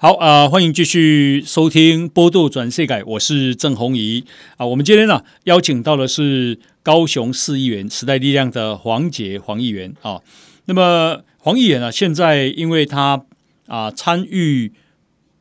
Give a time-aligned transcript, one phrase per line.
[0.00, 4.24] 好啊、呃，欢迎继续收听《波度转世改》，我是郑弘仪
[4.56, 4.64] 啊。
[4.64, 10.20] 我们今天呢邀请到的是高雄市议员时代力量的黄杰黄议员啊。
[10.66, 13.24] 那么黄议员呢，现在因为他
[13.66, 14.72] 啊参与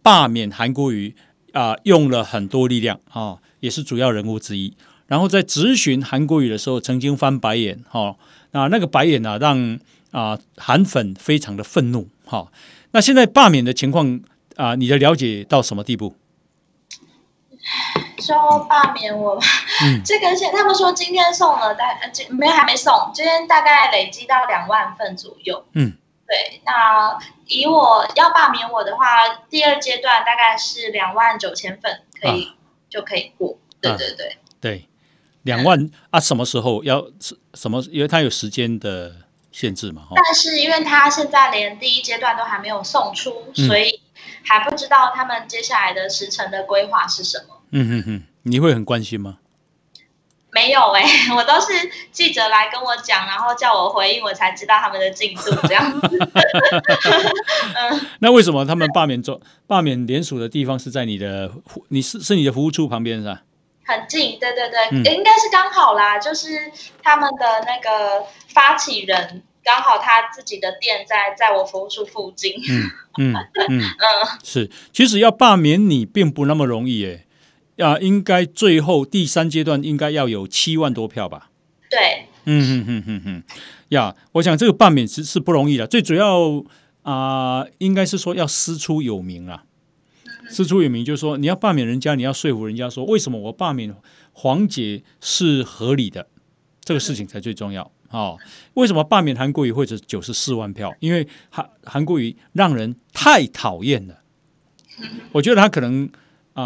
[0.02, 1.14] 罢免韩国瑜
[1.52, 4.74] 啊，用了很多力量啊，也是主要人物之一。
[5.06, 8.16] 然后在质询韩国瑜的时候，曾经翻白眼哈。
[8.54, 9.80] 那那个白眼呢，让
[10.10, 12.52] 啊韩粉非常的愤怒哈。
[12.94, 14.20] 那现在罢免的情况。
[14.58, 16.16] 啊，你的了解到什么地步？
[18.20, 19.40] 说罢免我，
[19.84, 25.64] 嗯、这个现他们说今天送了大，今没还没送，今天大概累积到两万份左右。
[25.74, 25.94] 嗯，
[26.26, 26.62] 对。
[26.66, 32.56] 那以我要罢免我的话，第二阶段大概是两万九千份，可以、啊、
[32.90, 33.58] 就可以过。
[33.80, 34.90] 对对对、啊、对，
[35.44, 37.06] 两万、嗯、啊，什么时候要
[37.54, 37.84] 什么？
[37.92, 39.14] 因为它有时间的
[39.52, 40.08] 限制嘛。
[40.16, 44.02] 但是因为他现在连第一阶段都还没有送出，嗯、所以。
[44.48, 47.56] 还不知道他们接下来的时程的规划是什么？
[47.72, 49.40] 嗯哼哼，你会很关心吗？
[50.52, 51.68] 没有哎、欸， 我都是
[52.12, 56.18] 记者来跟我讲，然后叫我回应，我才知道他们的进度这样子。
[57.76, 61.52] 嗯， 那为什么他们罢免做罢免联署的地方是在你的
[61.90, 63.44] 你是是你的服务处旁边是吧？
[63.86, 66.72] 很近，对对对，嗯、应该是刚好啦，就是
[67.04, 69.44] 他们的那个发起人。
[69.68, 72.54] 刚好他自己的店在在我服务处附近。
[72.70, 73.36] 嗯嗯
[73.70, 73.82] 嗯。
[73.82, 73.84] 嗯，
[74.42, 77.26] 是，其实要罢免你并不那么容易诶，
[77.84, 81.50] 啊，应该最后第三阶段应该要有七万多票吧？
[81.90, 83.44] 对，嗯嗯嗯嗯嗯，
[83.90, 86.64] 呀，我想这个罢免是是不容易的，最主要
[87.02, 89.66] 啊、呃，应该是说要师出有名啊，
[90.50, 93.94] 师出有名就是说你要罢免人家，你要说服人家说为什么我罢免
[94.32, 96.28] 黄姐是合理的，
[96.84, 97.92] 这个事情才最重要。
[98.10, 98.38] 哦，
[98.76, 100.96] 为什么罢免韩国瑜会是九十四万票？
[101.02, 104.16] 因为韩韩国瑜让人太讨厌了。
[105.34, 106.10] 我觉得他可能
[106.54, 106.64] 啊、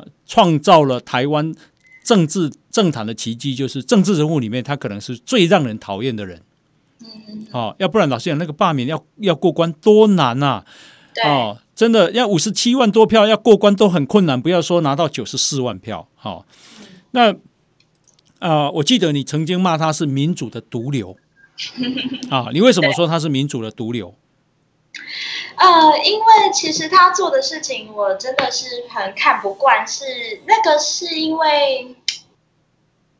[0.00, 1.54] 呃，创造了台湾
[2.02, 6.40] 政治政坛的奇迹，就是政治人物里面他可能是最让人讨厌的人。
[7.52, 10.64] 哦，要不然老实讲，那个罢免要要过关多难啊！
[11.24, 16.08] 哦，真的要五十七万多票要过关都很困难，不要说拿到九十四万票。
[16.14, 16.44] 好、哦，
[17.10, 17.36] 那。
[18.38, 21.16] 啊、呃，我记得你曾经骂他是民主的毒瘤
[22.30, 22.46] 啊！
[22.52, 24.14] 你为什么说他是民主的毒瘤？
[25.56, 30.04] 呃，因为其实他做的事情我真的是很看不惯，是
[30.46, 31.96] 那个是因为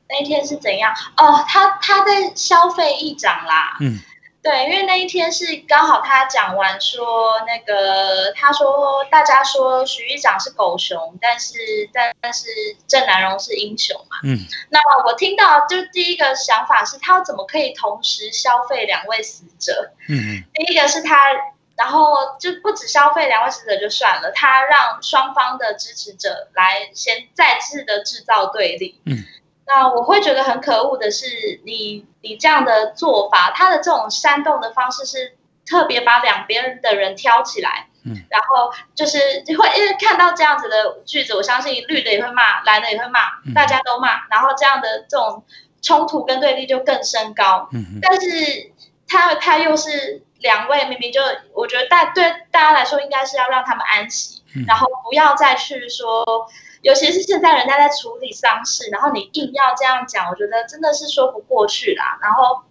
[0.09, 0.95] 那一天是怎样？
[1.17, 3.77] 哦，他他在消费议长啦。
[3.81, 3.99] 嗯。
[4.48, 11.59] 对，因为那一天是刚好他讲完说那个，他说大家说徐议长是狗熊，但是
[11.92, 12.47] 但但是
[12.87, 14.16] 郑南荣是英雄嘛。
[14.25, 14.38] 嗯。
[14.70, 19.92] 那我听到就第一个想法是他怎么可以同时消费两位死者？
[20.08, 20.42] 嗯。
[20.54, 21.31] 第一个是他，
[21.76, 28.98] 然后就不止消费两位死者就算了，他让双方的支持者来先再次的制造对立。
[29.04, 29.26] 嗯。
[29.69, 35.37] 那我会觉得很可恶的是你，你你这样的做法，他的这种煽动的方式是
[35.67, 43.21] 特别把两边的人挑起来，嗯，然后就是会因为看到这样子的句子，我相信绿的也会骂，蓝的也会骂，
[43.55, 45.45] 大家都骂，然后这样的这种
[45.83, 48.73] 冲突跟对立就更升高，嗯，但是
[49.06, 51.21] 他他又是两位明明就，
[51.53, 56.49] 我觉得大对大家来说应该是要让他们安息，然后不要再去说。
[56.83, 62.19] 尤其是现在人家在处理丧事，然后你硬要这样讲，我觉得真的是说不过去啦。
[62.22, 62.62] 然后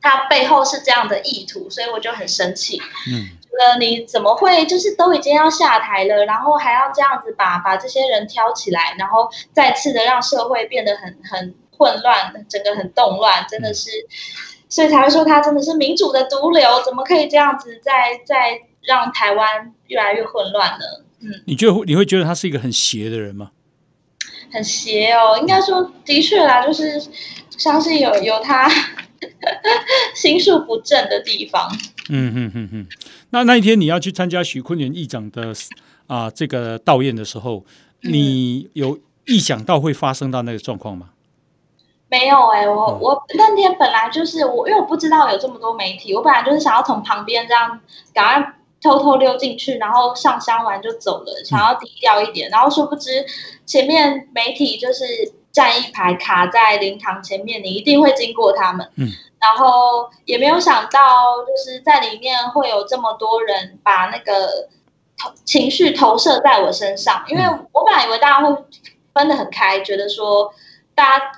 [0.00, 2.80] 他背后是这样的意图，所以我就很生气。
[3.10, 13.90] 嗯，觉得你怎么会就是都已经要下台了，然后还要这样子把把这些人挑起来，然后再次的让社会变得很很混乱，整个很动乱，真的是，
[14.68, 20.84] 所以才会说他真的是民主的毒瘤，怎么可以这样子再再让台湾越来越混乱呢？
[21.20, 23.50] 嗯，你觉得你会觉得他是一个很邪的人吗？
[24.50, 27.00] 很邪哦，应该说的确啦，就是
[27.50, 28.66] 相信有有他
[30.14, 31.70] 心术不正的地方。
[32.08, 32.86] 嗯嗯嗯嗯。
[33.30, 35.52] 那那一天你要去参加徐坤元议长的
[36.06, 37.66] 啊、呃、这个悼唁的时候，
[38.00, 41.10] 你有意想到会发生到那个状况吗？
[42.08, 47.80] 没有哎、欸，我、哦、我那天本来就是我，因为我不知道有这么多媒体，我本来就是想要从旁边这样
[48.14, 48.54] 赶快。
[48.80, 52.48] 偷偷溜进去，然后上香完就走了，想要低调一点。
[52.48, 53.24] 嗯、然后殊不知，
[53.66, 55.04] 前面媒体就是
[55.50, 58.90] 站一排卡在灵堂前面，你一定会经过他们。
[58.96, 59.08] 嗯。
[59.40, 64.68] 然后也没有想到，就是在里面会有这么多人把那个
[65.16, 68.64] 投情绪投射在我身上，因为我本来以为大家会
[69.14, 70.52] 分得很开，觉得说
[70.96, 71.32] 大家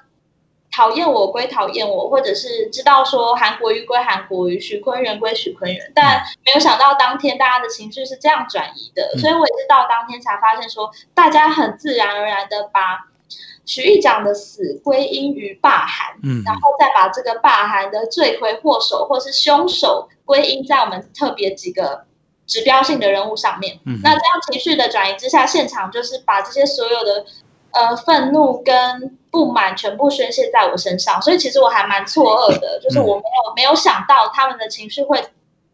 [0.81, 13.11] 讨厌我归讨厌我，或者是知道说韩国瑜归韩国瑜，许坤元归许坤元，但没有想到当天大家的情绪是这样转移的，所以我也是到当天才发现说，大家很自然而然的把
[13.67, 22.07] 许议长的死归因于罢韩，嗯，然后再把这个罢韩的罪魁祸首或是凶手归因在我们特别几个
[22.47, 27.27] 指标性的人物上面，嗯，那这样情绪的转移之下，现场就是把这些所有的。
[27.73, 35.25] 呃，愤怒跟不满全部宣泄在我身上，所以其实我还蛮错愕的，就是我没有没有想到他们的情绪会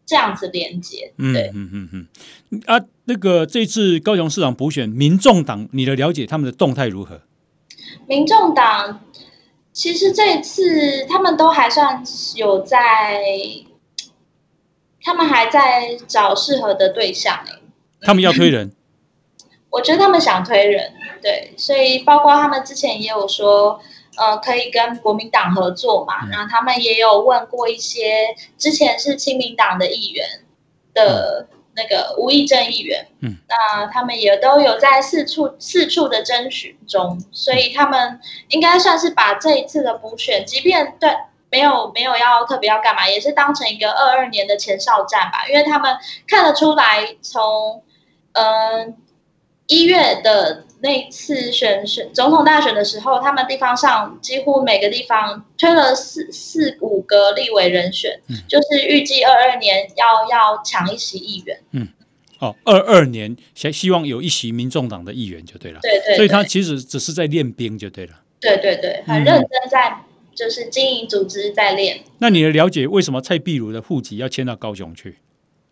[0.05, 1.11] 这样子连接。
[1.17, 2.07] 对，嗯嗯嗯
[2.51, 7.21] 嗯啊，那个这次高雄市长补选，民众党你的了解，他们的动态如何？
[8.05, 9.01] 民众党
[9.73, 12.03] 其实这一次他们都还算
[12.35, 13.23] 有在，
[15.01, 17.59] 他们还在找适合的对象哎，
[18.01, 18.71] 他们要推人。
[19.69, 23.79] 我觉得他们想推人，对，所以包括他们之前也有说，
[24.17, 26.23] 呃，可以跟国民党合作嘛。
[26.23, 30.25] 嗯、然后他们也有问过一些之前是亲民党的议员
[30.93, 41.11] 的那个吴益政议员，嗯，那他们也都有在四处四处的征询中，所以他们应该算是把这一次的补选，即便对
[41.51, 47.83] 没有没有要特别要干嘛，也是当成一个二二年的前哨战吧，因为他们看得出来从
[48.31, 48.85] 嗯。
[48.85, 48.93] 呃
[49.67, 61.59] 一月的那次选选总统大选的时候，他们地方上几乎每个地方推了四四五个立委人选，嗯、就是预计二二年要要抢一席议员。
[61.71, 61.87] 嗯，
[62.39, 65.79] 哦，二二年希希望有一席民众党的议员就对了。
[65.81, 68.13] 对，对对，所以他其实只是在练兵就对了。
[68.39, 69.97] 对对对，很认真在
[70.33, 71.97] 就是经营组织在练。
[71.97, 75.17] 嗯、那你的了解，为什么蔡壁如的户籍要迁到高雄去？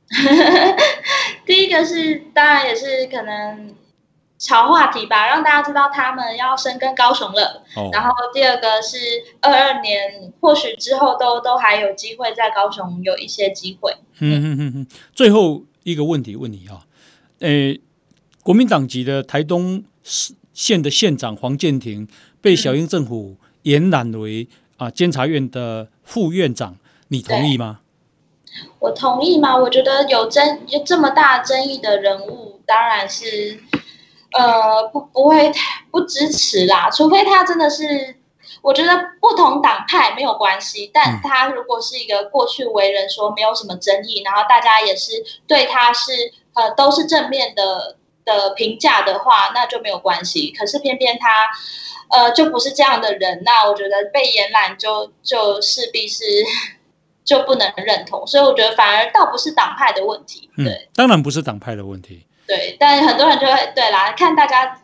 [1.46, 3.74] 第一个是当然也是可能。
[4.38, 7.64] 炒话题吧，让大家知道他们要深耕高雄了。
[7.76, 7.94] Oh.
[7.96, 8.98] 然后第二个是
[9.40, 13.96] 二二年，或许之后都都还有机会在高雄有一些机会。
[14.20, 14.88] 嗯嗯嗯嗯。
[15.14, 16.86] 最后一个问题问你啊，
[17.40, 17.80] 诶，
[18.44, 19.86] 国民党籍的台东
[20.54, 22.08] 县的县长黄建庭
[22.42, 26.76] 被小英政府延揽为啊监察院的副院长，
[27.08, 27.80] 你同意吗？
[28.80, 29.56] 我同意吗？
[29.56, 33.62] 我觉得有争有这么大争议的人物，当然是。
[34.38, 35.52] 呃，不，不会
[35.92, 38.18] 不支持啦，除非他真的是，
[38.62, 38.92] 我觉得
[39.22, 46.12] 不同党派没有关系，但他如果是一个过去为人说没有什么争议，然后大家也是对他是
[46.54, 47.96] 呃都是正面的
[48.26, 50.52] 的评价的话，那就没有关系。
[50.52, 51.48] 可是偏偏他
[52.10, 56.24] 呃就不是这样的人，那我觉得被延揽就就势必是
[57.24, 62.28] 就不能认同，所以我觉得反而倒不是党派的问题，对，嗯，当然不是党派的问题。
[62.48, 64.82] 对，但很多人就会对啦，看大家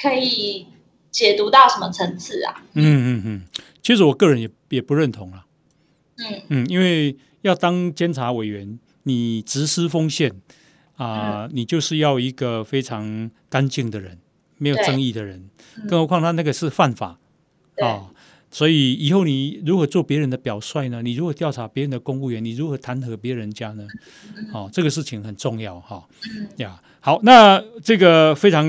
[0.00, 0.66] 可以
[1.10, 2.62] 解读到什么层次啊？
[2.74, 5.46] 嗯嗯嗯，其实我个人也也不认同啊。
[6.18, 10.30] 嗯嗯，因为要当监察委员，你直司锋线
[10.96, 14.18] 啊，呃嗯、你就是要一个非常干净的人，
[14.58, 15.48] 没有争议的人，
[15.88, 17.18] 更何况他那个是犯法
[17.78, 18.10] 啊。
[18.50, 21.02] 所以以后你如何做别人的表率呢？
[21.02, 22.44] 你如何调查别人的公务员？
[22.44, 23.86] 你如何弹劾别人家呢？
[24.52, 26.02] 哦，这个事情很重要哈。
[26.56, 28.66] 呀、哦，好，那这个非常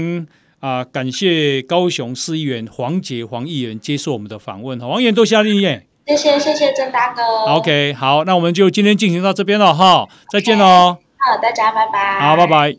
[0.59, 4.79] 啊、呃，感谢高雄市议员黄杰黄议员接受我们的访问。
[4.79, 5.87] 黄议员多谢你耶。
[6.05, 7.21] 谢谢谢谢郑大哥。
[7.53, 10.07] OK，好，那我们就今天进行到这边了哈。
[10.31, 10.97] 再见喽。
[11.17, 12.19] 好，大家拜拜。
[12.19, 12.77] 好，拜拜。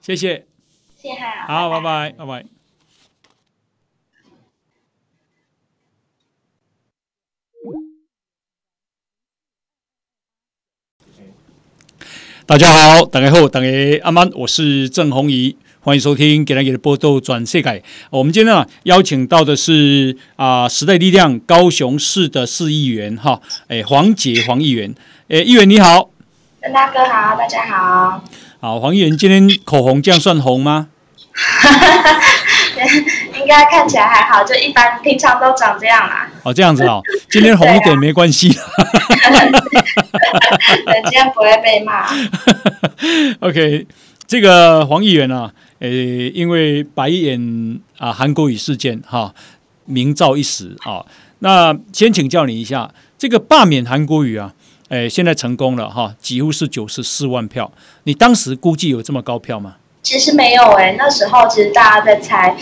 [0.00, 0.46] 谢谢。
[0.96, 1.16] 谢谢。
[1.46, 2.57] 好，拜拜，拜拜。
[12.48, 13.66] 大家好，大家好，大家
[14.02, 17.68] 阿曼，我是郑弘仪，欢迎收听《给大家的报道转世界》。
[18.08, 24.94] 我们今天呢邀请到的是啊、呃、时代力量高雄市的市议员哈，哎黄捷黄议员，
[25.28, 26.08] 哎议员你好，
[26.62, 28.24] 郑大哥好，大家好。
[28.60, 30.88] 好，黄议员今天口红这样算红吗？
[33.48, 36.30] 应该看起来还好，就一般，平常都长这样啦。
[36.42, 37.00] 哦，这样子哦，
[37.30, 38.50] 今天红一点没关系。
[38.50, 38.58] 对，
[41.04, 42.06] 今天不会被骂。
[43.40, 43.86] OK，
[44.26, 49.34] 这个黄议员啊，呃，因为白眼啊韩国瑜事件哈、啊，
[49.86, 51.02] 名噪一时啊。
[51.38, 54.52] 那先请教你一下，这个罢免韩国瑜啊，
[54.90, 57.72] 诶，现在成功了哈、啊，几乎是九十四万票。
[58.02, 59.76] 你当时估计有这么高票吗？
[60.08, 62.56] 其实没有哎、欸，那时候其实大家在猜，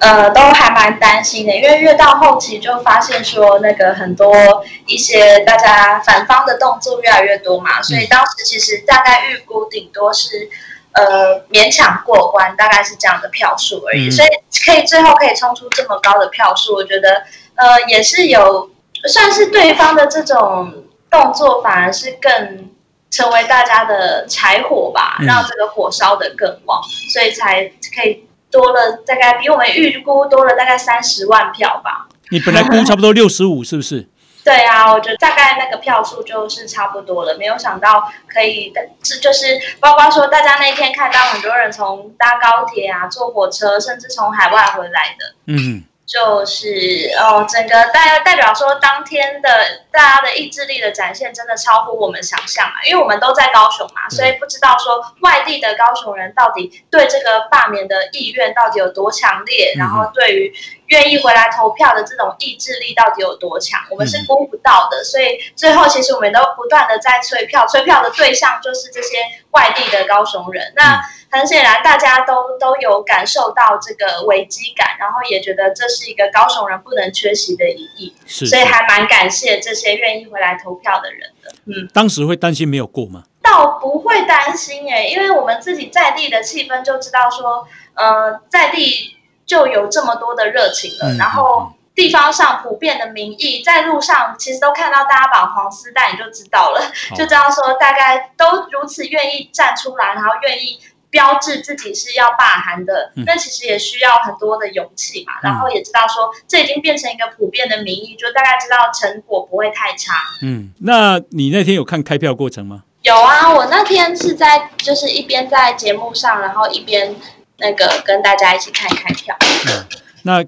[0.00, 10.50] 呃，都还蛮担心的，因为越到后期就发现说那个很多一些大家反方的动作越来越多嘛，所以当时其实大概预估顶多是，
[10.92, 14.08] 呃勉强过关，大概是这样的票数而已。
[14.08, 14.28] 嗯、所以
[14.66, 17.22] 可以最后可以冲出这么高的票数，我觉得
[17.54, 18.68] 呃也是有
[19.08, 22.68] 算是对方的这种动作，反而是更
[23.10, 26.80] 成为大家的柴火吧，嗯、让这个火烧得更旺，
[27.12, 27.64] 所以才
[27.94, 32.08] 可以多了大概比我们预估多了大概三十万票吧。
[32.30, 34.08] 你本来估差不多六十五，是不是？
[34.42, 37.36] 对啊，我觉得大概那个票数就是差不多了。
[37.36, 45.34] 没有想到可以的，这就是包括说大家那天看到很多人从搭高铁啊、坐火车，甚至从海外回来的。
[45.46, 45.84] 嗯。
[46.10, 49.48] 就是哦，整个代代表说，当天的
[49.92, 52.82] 大家的意志力的展现真的超乎我们想象啊！
[52.84, 60.52] 因为我们都在高雄嘛，所以不知道说外地的高雄人到底对这个罢免的意愿到底有多强烈，然后对于
[60.86, 65.04] 愿意回来投票的这种意志力到底有多强，我们是估不到的。
[65.04, 69.18] 所以最后其实我们都不断的在催票，催票的对象就是这些
[69.52, 70.72] 外地的高雄人。
[70.74, 71.00] 那
[71.30, 81.52] 很显然，大家都都有感受到这个危机感，然后也觉得这是一个高雄人不能缺席的意义，是是，所以还蛮感谢这些愿意回来投票的人的。
[81.66, 83.22] 嗯，当时会担心没有过吗？
[83.42, 96.80] 倒不会担心诶，因为我们自己在地的气氛就知道说，呃，在地就有这么多的热情了，嗯、然后地方上普遍的民意，在路上其实都看到大家绑黄丝带，你就知道了，
[97.16, 100.78] 就知道说大概都如此愿意站出来，然后愿意。
[101.10, 105.32] 标志自己是要罢韩的，那其实也需要很多的勇气嘛。
[105.42, 110.14] 嗯、然后也知道说，这已经变成一个普遍的民意，就大概知道成果不会太差。
[110.42, 112.84] 嗯，那你那天有看开票过程吗？
[113.02, 117.16] 有啊，我那天是在就是一边在节目上，然后一边
[117.56, 119.36] 那个跟大家一起看开票。
[119.40, 119.86] 嗯，
[120.22, 120.44] 那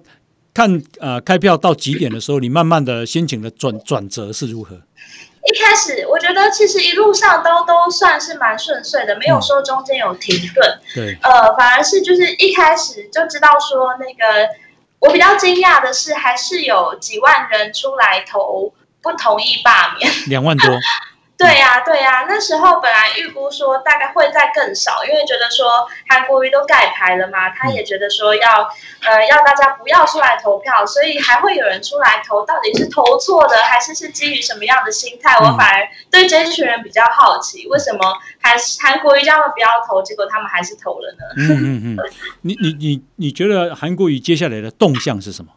[0.54, 4.80] 看呃开票到几点的时候，你慢慢的心情的转转折是如何？
[5.44, 10.78] 一开始我觉得其实一路上都都算是蛮顺遂的，没有说中间有停顿。
[10.94, 14.48] 对，呃，反而是就是一开始就知道说那个，
[15.00, 18.72] 我比较惊讶的是，还是有几万人出来投
[19.02, 20.70] 不同意罢免，两万多。
[21.42, 28.62] 对呀、啊，对呀、啊，那时候本来预估说大概会再更少，因为觉得说韩国瑜都盖牌了嘛，他也觉得说要
[29.02, 35.34] 呃要大家不要出来投票，所以还会有人出来投，到底是投错的，还是是基于什么样的心态？
[35.38, 37.98] 我反而对这群人比较好奇，为什么
[38.40, 41.24] 韩韩国瑜叫他们不要投，结果他们还是投了呢？
[41.36, 45.50] 嗯嗯嗯，你你你你觉得韩国瑜接下来的动向是什么？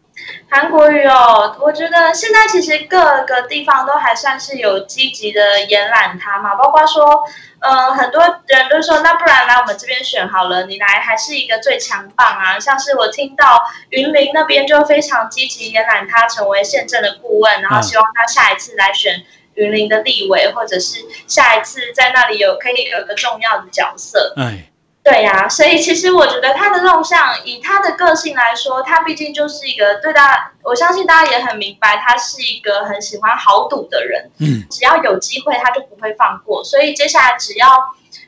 [0.50, 7.24] 韩国瑜哦，我觉得现在其实各个地方都还算是有积极的延揽他嘛，包括说，
[7.60, 12.58] 呃，很多人都说，那不然来我们这边选好了，你来还是一个最强棒啊。
[12.60, 19.22] 像是我听到云林那边就非常积极延揽他成为县政的顾问，然后希望他下一次来选
[19.56, 24.34] 云林的立委，或者是下一次在那里有可以有一个重要的角色。
[24.38, 24.72] 哎。
[25.06, 34.32] 对呀、啊，所以其实我觉得他的动向，以他的个性来说，他毕竟就是一个对大家，我相信大家也很明白，他是一个很喜欢豪赌的人。
[34.40, 36.64] 嗯，只要有机会，他就不会放过。
[36.64, 37.68] 所以接下来只要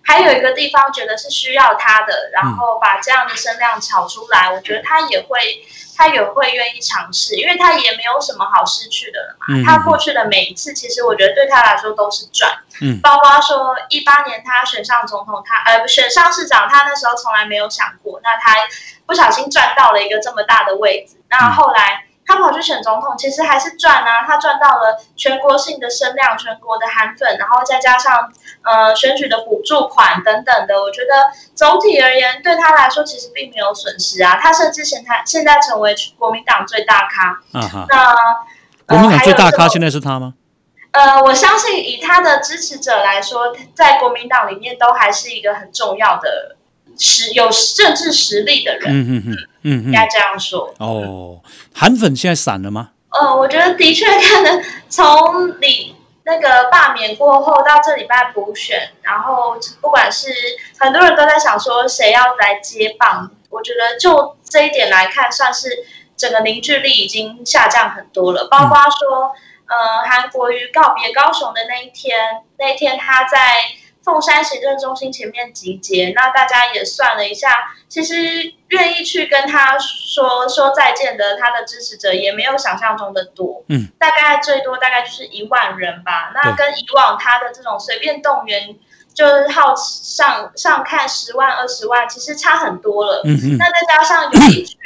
[0.04, 5.40] 还有一个地方觉得是需要他的，然后把这样的声量炒出来，我觉得他也会。
[5.98, 9.46] 他也会愿意尝试，因为他也没有什么好失去的了嘛。
[9.50, 12.56] 嗯、他过去的每一次，其实我觉得对他来说都是赚。
[12.82, 18.56] 嗯，包括说一八年他选上总统，他呃选上市长，他那时候从来没有想过，那他
[19.08, 21.18] 不小心赚到了一个这么大的位置。
[21.30, 22.04] 那后来。
[22.28, 24.28] 嗯他跑去选总统，其实还是赚啊！
[24.28, 34.38] 他赚到了全国性的声量、全国的韩粉，然后再加上呃选举的补助款等等的，我觉得总体而言对他来说其实并没有损失啊。
[34.42, 37.40] 他甚至现在现在成为国民党最大咖。
[37.54, 37.86] 啊哈。
[37.88, 38.18] 那、呃、
[38.86, 40.34] 国民党最大咖现在是他吗？
[40.92, 46.58] 呃，我相信以他的支持者来说，在国民党里面都还是一个很重要的。
[47.00, 50.74] 实有政治实力的人，嗯嗯嗯嗯，应该这样说。
[50.80, 51.40] 哦，
[51.80, 52.90] 韩粉现在散了吗？
[53.10, 60.28] 呃，我觉得的确可能从你那个罢免过后到这礼拜补选，然后不管是
[60.80, 65.70] 很多人都在想说谁要来接棒，我觉得就这一点来看，算是
[66.18, 68.48] 整个凝聚力已经下降很多了。
[68.50, 69.32] 包括说，
[69.68, 72.18] 嗯、呃，韩国瑜告别高雄的那一天，
[72.58, 73.38] 那一天他在。
[74.08, 78.16] 凤山行政中心前面集结，那大家也算了一下，其实
[78.70, 86.32] 愿意去跟他说说再见的，他的支持者也没有想象中的多，嗯，大概最多大概就是一万人吧。
[86.34, 88.78] 那跟以往他的这种随便动员，
[89.14, 93.22] 就是号上上看十万二十万，其实差很多了。
[93.26, 93.58] 嗯嗯。
[93.58, 94.80] 那再加上有一群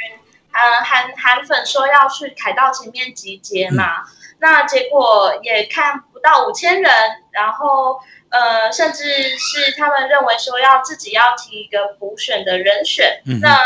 [0.50, 4.04] 呃韩韩粉说要去凯道前面集结嘛，嗯、
[4.40, 6.92] 那结果也看不到五千人，
[7.30, 8.00] 然后。
[8.32, 9.04] 呃，甚至
[9.36, 13.60] 是他们认为说要自己要提一个补选的人选，嗯、那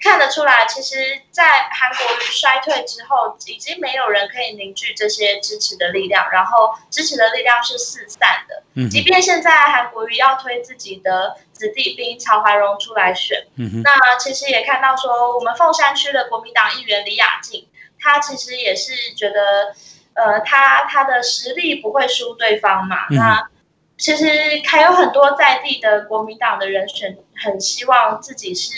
[0.00, 8.62] 看得出来，其实，在韩国瑜衰退之后，已经没有人可以凝聚这些支持的力量，然后支持的力量是四散的。
[8.74, 17.66] 嗯，即便现在韩国瑜要推自己的子弟兵曹怀荣出来选，嗯，那其实也看到说，我们凤山区的国民党议员李雅静，
[17.98, 19.74] 他其实也是觉得，
[20.14, 23.48] 呃，他他的实力不会输对方嘛，嗯、那。
[23.96, 24.26] 其实
[24.66, 28.72] 还有很多在地的国民党的人选，很希望自己是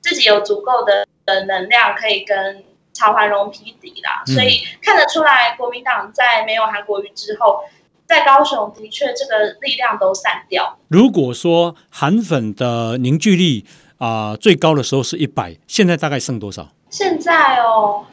[0.00, 4.22] 自己有足够的的能量，可以跟曹怀荣匹敌啦。
[4.26, 7.60] 所以看得出来，国民党在没有韩国瑜之后，
[8.06, 10.78] 在高雄的确这个力量都散掉。
[10.88, 13.66] 如果说韩粉的凝聚力
[13.98, 16.68] 啊、呃、最高的时候是一百，现在大概剩多少？
[16.88, 18.06] 现在哦，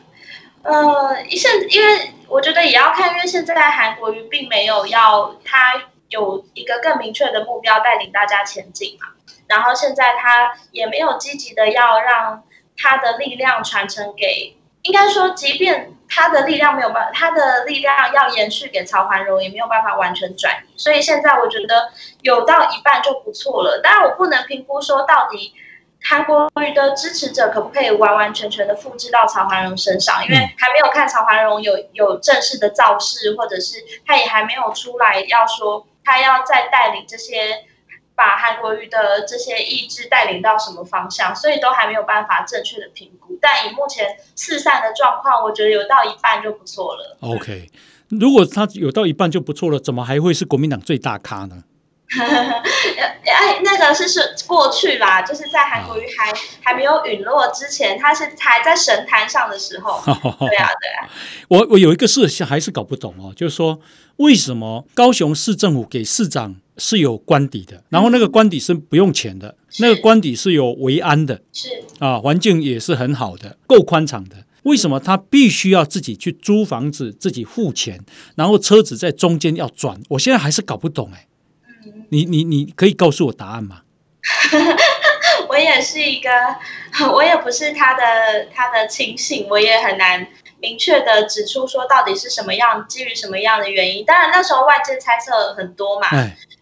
[0.63, 5.81] 呃，现因为我觉得也要看，因为现在韩国瑜并没有要他。
[6.11, 9.07] 有一个更明确的目标带领大家前进嘛，
[9.47, 12.43] 然后现在他也没有积极的要让
[12.77, 21.91] 他的力量传承给，应该说，即便他的力量没有办法，他的力量要延续给曹环荣，也没有办法完全转移，所以现在我觉得
[22.21, 23.79] 有到一半就不错了。
[23.81, 25.53] 当然，我不能评估说到底
[26.03, 35.87] 韩国瑜的支持者可不可以完完全全的复制到曹环荣身上，因为还没有看曹环荣有有正式的造势，或者是他也还没有出来要说。
[36.03, 37.65] 他要再带领这些，
[38.15, 43.37] 把韩国瑜的这些意志带领到什么方向，所以都还没有办法正确的评估。
[43.41, 47.17] 但以目前四散的状况，我觉得有到一半就不错了。
[47.21, 47.69] OK，
[48.09, 51.63] 如果他有到一半就不错了，怎么还会是国民党最大咖呢？
[52.13, 60.01] 哎，那个是是过去啦，就是在韩国瑜还、啊、还没有陨落之前，他是还在神坛上的时候。
[60.05, 61.09] 对啊，对啊。
[61.47, 63.79] 我我有一个事还是搞不懂哦，就是说
[64.21, 74.45] 为什么高雄市政府给市长是有官邸的，然后那个官邸是不用钱的，嗯、那个官邸是有维安的，是啊，环境也是很好的，够宽敞的。
[74.63, 77.99] 为什么他必须要自己去租房子，自己付钱，
[78.35, 79.99] 然后车子在中间要转？
[80.09, 81.27] 我现在还是搞不懂哎。
[82.09, 83.81] 你你你可以告诉我答案吗？
[85.49, 86.29] 我也是一个，
[87.11, 88.03] 我也不是他的
[88.53, 90.27] 他的亲信，我也很难
[90.61, 94.05] 明确的指出说到底是什么样，基于什么样的原因。
[94.05, 96.07] 当然那时候外界猜测很多嘛，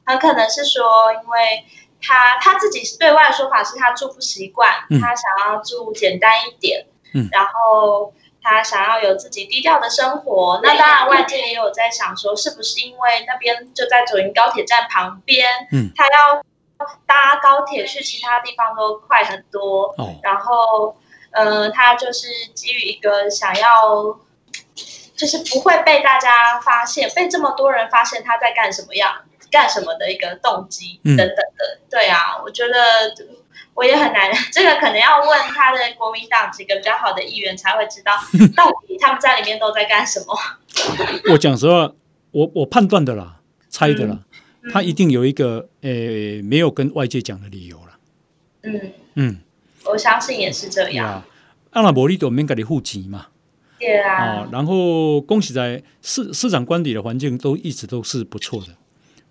[0.05, 1.65] 很可能是说，因为
[2.01, 8.13] 他他自己对外的说法是他住不习惯，嗯、他想要住简单一点，嗯、然后。
[8.41, 16.41] 他想要有自己低调的生活，那当然外界也有在想说，是不是因为那边就在左营高铁站旁边，嗯，他要
[17.05, 20.95] 搭高铁去其他地方都快很多，哦，然后，
[21.31, 24.19] 呃，他就是基于一个想要，
[25.15, 32.73] 就是不会被大家发现，被这么多人发现他在干什么样，干什么的一个动机等等的，嗯，对啊，我觉得。
[33.75, 38.11] 我也很难，这个可能要问他的国民党几个比较好的议员才会知道，
[38.53, 40.37] 到底他们在里面都在干什么。
[41.31, 41.93] 我讲实话，
[42.31, 43.37] 我我判断的啦，
[43.69, 44.19] 猜的啦，
[44.63, 47.99] 嗯、他一定有一个呃、欸、没有跟外界讲的理由了。
[48.63, 49.41] 嗯嗯，
[49.89, 51.07] 我相信也是这样。
[51.07, 51.25] 啊，
[51.71, 53.27] 阿拉伯利都免给你户籍嘛。
[53.79, 54.47] 对啊。
[54.51, 58.67] 然后恭喜在市市长官邸的环境都一直都是不错的，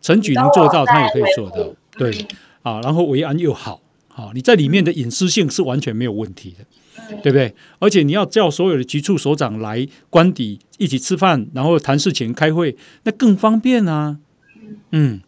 [0.00, 1.56] 陈举能做到，他也可以做到。
[1.96, 2.26] 对
[2.62, 3.80] 啊，然后维安又好。
[4.14, 6.64] 啊，你在里面的隐私性是完全没有问题的，
[7.08, 7.54] 嗯、对不对？
[7.78, 14.18] 而且你要叫所有的局处首长来官邸一起吃饭，然后谈事情、开会，那更方便啊。
[14.90, 15.20] 嗯，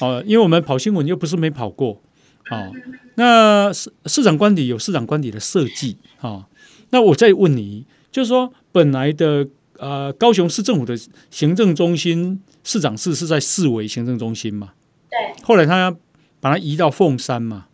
[0.00, 2.02] 哦、啊，因为我们跑新闻又不是没跑过，
[2.48, 2.70] 啊，
[3.14, 6.46] 那市市长官邸有市长官邸的设计，啊，
[6.90, 9.46] 那我再问你，就是说本来的
[9.78, 10.94] 呃高雄市政府的
[11.30, 14.72] 行政中心市长室是在市委行政中心嘛？
[15.10, 15.42] 对。
[15.42, 15.94] 后来他
[16.40, 17.66] 把它移到凤山嘛？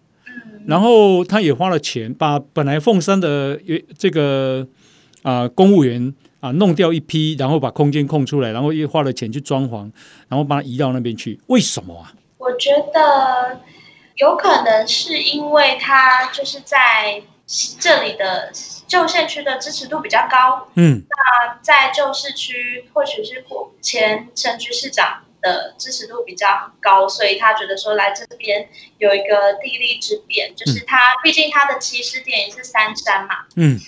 [0.67, 3.59] 然后他也花了钱，把本来凤山的
[3.97, 4.67] 这个
[5.23, 9.91] 啊、呃、公务员啊弄掉一批，然后把空间空出来，然后又花了钱去装潢，
[10.29, 11.41] 然后把它移到那边去。
[11.47, 12.13] 为什么啊？
[12.37, 13.61] 我觉得
[14.19, 17.23] 有可能是因为他就是在
[17.81, 18.53] 这里的
[18.87, 20.69] 旧县区的支持度比较高。
[20.75, 23.45] 嗯，那在旧市区或许是
[23.81, 25.25] 前前区市长。
[25.41, 33.79] 的支持度比较高，所以他觉得说来这边有一个地利之便，就是他毕竟他的起始点也是三山嘛，嗯，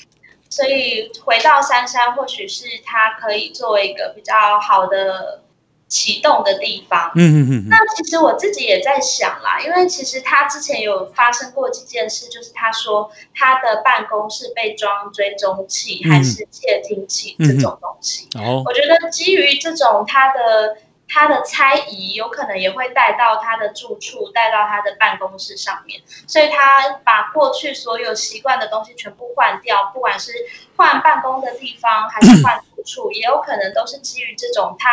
[0.49, 5.43] 所以回到三山或许是他可以作为一个比较好的
[5.91, 7.67] 启动的地方，嗯嗯嗯。
[7.69, 20.79] 那其实我自己也在想啦，因为其实他之前有发生过几件事，就是他说他的办公室被装追踪器还是窃听器这种东西，哦，我觉得基于这种他的。
[21.13, 30.31] 他的猜疑有可能也会带到他的住处，带到他的办公室上面，所以他把过去所有习惯的东西全部换掉，不管是
[30.77, 34.89] 换办公的地方还是换住处，也有可能都是基于这种他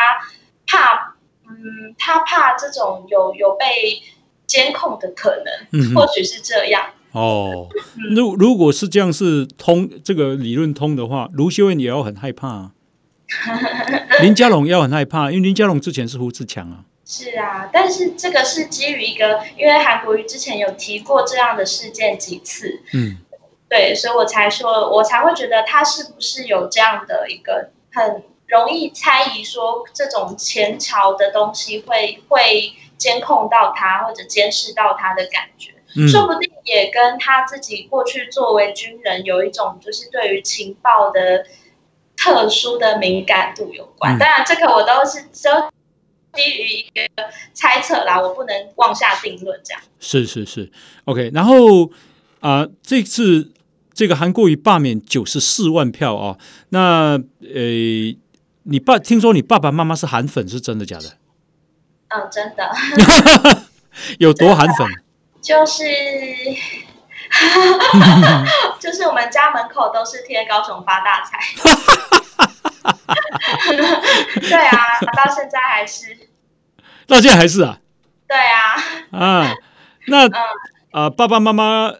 [0.78, 1.16] 怕，
[1.48, 4.02] 嗯，他怕这种有有被
[4.46, 6.92] 监控的可能，或许是这样。
[7.14, 7.68] 哦，
[8.16, 12.72] 如如果是这样是通这个理论通的话，卢修燕也要很害怕啊。
[14.22, 16.84] 林佳龙要很害怕，因为林佳龙之前是胡志强啊。
[17.06, 23.18] 是啊，但是这个是基于一个，因为韩国瑜之前有提过这样的事件几次，嗯，
[23.70, 41.46] 对，所以我才说，我才会觉得他是不是有这样的一个很容易猜疑，说这种前朝的东西会会监控到他或者监视到他的感觉，嗯，说不定也跟他自己过去作为军人有一种就是对于情报的。
[42.20, 45.70] 特殊的敏感度有关，当然这个我都是都
[46.34, 47.08] 基于一个
[47.54, 49.62] 猜测啦，我不能妄下定论。
[49.64, 50.72] 这样是是是
[51.06, 51.30] ，OK。
[51.32, 51.86] 然后
[52.40, 53.54] 啊、呃，这次
[53.94, 58.18] 这个韩国瑜罢免九十四万票啊、哦，那呃，
[58.70, 61.18] 你爸听说你爸爸妈妈是韩粉，是真的假的？
[62.10, 62.70] 嗯，真的。
[64.20, 64.88] 有多韩粉？
[65.42, 65.84] 就是。
[68.80, 71.38] 就是我们家门口都是贴高雄发大财，
[74.40, 74.78] 对啊，
[75.14, 76.30] 到现在还是，
[77.06, 77.80] 到现在还是啊，
[78.28, 78.80] 对啊，
[79.12, 79.54] 啊，
[80.08, 80.32] 那、嗯、
[80.92, 81.96] 啊，爸爸妈妈，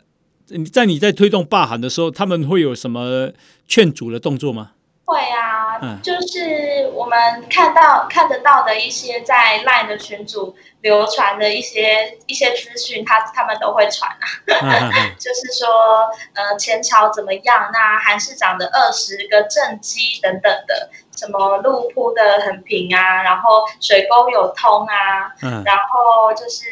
[0.48, 3.32] 你在你在推动霸韩的时候，他们会有什么
[3.68, 4.72] 劝阻的动作吗？
[5.04, 5.47] 会啊，
[5.82, 7.18] 嗯、就是我们
[7.50, 10.56] 看到看得到的一些在 LINE 的群组。
[10.82, 14.26] 流传的一些一些资讯，他他们都会传啊，
[15.18, 17.70] 就是说，呃，前朝怎么样？
[17.74, 26.66] 那韩市长的二十个政绩等等的，什么路铺的很平啊，然后水沟有通啊，嗯、然后就是，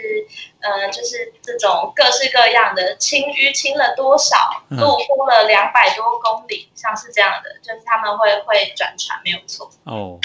[0.62, 9.72] 呃，就是这种各式各样的清淤清了多少，路铺了两百多公里，像是这样的，就是他们会会转传，没有错。
[9.84, 10.20] 哦，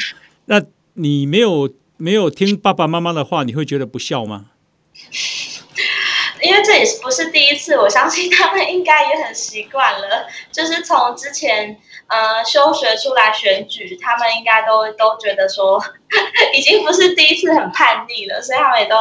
[0.45, 0.63] 那
[0.93, 1.71] 你没有？
[2.01, 4.47] 没有听爸爸妈妈的话，你会觉得不孝吗？
[6.43, 10.27] 因为这也是不是第一次，我相信他们应该也很习惯了。
[10.51, 11.79] 就是从之前
[12.11, 15.83] 呃休学出来选举，他们应该都都觉得说，
[16.57, 18.97] 已经不是第一次很叛逆了，所以他们也都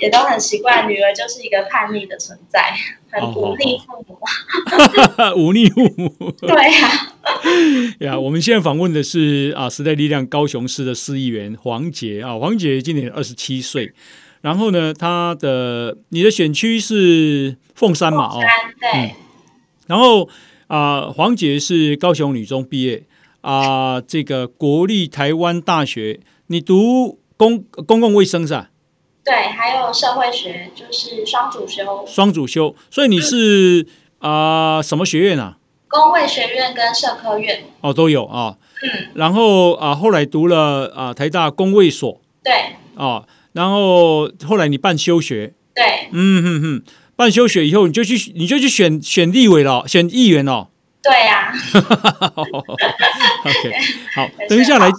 [0.00, 2.72] 也都很习惯女儿就是一个叛逆的存在，
[3.10, 4.18] 很忤逆父母。
[5.36, 6.32] 忤逆 父母。
[6.40, 6.88] 对呀、
[7.22, 7.28] 啊。
[8.00, 13.92] 呀，yeah, 我们现在访问的是啊，时代力量高雄市的市议员黄杰啊，黄杰今年二十七岁，
[14.40, 18.26] 然后呢，他的你的选区是凤山嘛？
[18.26, 18.40] 哦，
[18.80, 18.90] 对。
[18.90, 19.10] 嗯、
[19.88, 20.28] 然后
[20.70, 23.02] 啊，黄杰是高雄女中毕业
[23.40, 28.70] 啊，这个国立台湾大学，你读公公共卫生是吧？
[29.24, 32.04] 对，还有社会学，就是双主修。
[32.06, 33.84] 双主修，所以你是
[34.20, 35.58] 啊、呃、什么学院啊？
[35.88, 37.64] 工卫学院跟社科院。
[37.80, 42.52] 哦都有啊，嗯，然后啊后来读了啊台大工卫所，对，
[42.94, 46.82] 啊，然后后来你办休学，对，嗯哼哼，
[47.20, 50.68] 办休学以后你就去你就去选选立委了，选议员哦，
[51.02, 52.32] 对呀、啊、，
[53.44, 53.72] OK，
[54.14, 54.90] 好， 等一下来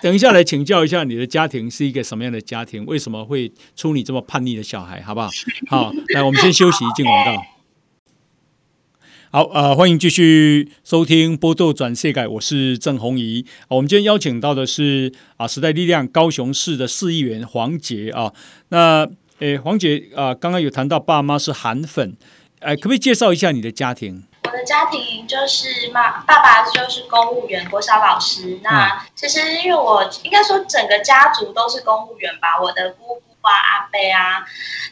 [0.00, 5.28] 等一下来请教一下你的家庭是一个什么样的家庭，为什么会出你这么叛逆的小孩，好不好？
[5.68, 7.42] 好，来我们先休息一进广告。
[9.30, 13.44] 好，呃，欢迎继续收听《波豆转世改》，我是郑弘仪。
[13.68, 18.32] 我们今天邀请到的是啊，时代力量高雄市的市议员黄杰啊。
[18.70, 19.06] 那，
[19.38, 22.16] 诶，黄姐啊，刚刚有谈到爸妈是韩粉，
[22.60, 24.26] 哎，可不可以介绍一下你的家庭？
[24.44, 28.58] 我的家庭就是妈，爸爸就是公务员，国小老师。
[28.62, 33.52] 那其实因为我应该说整个家族都是公务员吧，我的姑姑啊。
[33.52, 34.46] 阿伯啊，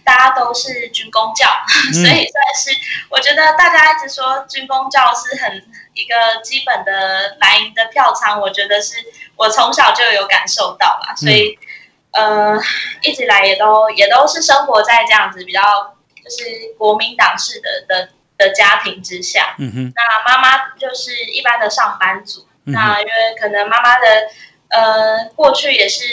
[0.04, 1.48] 大家都是军工教，
[1.94, 2.70] 所以算是
[3.08, 5.56] 我觉得大家一直说军工教是很
[5.94, 8.96] 一个基本的蓝营的票仓，我觉得是
[9.36, 11.58] 我从小就有感受到啦，所以
[12.14, 12.58] 呃
[13.02, 15.60] 一直来也都也都是生活在这样子比较
[16.22, 19.54] 就是国民党式的的的家庭之下。
[19.58, 24.06] 嗯哼，那妈妈就是一般的上班族，那因为可能妈妈的
[24.68, 26.04] 呃过去也是。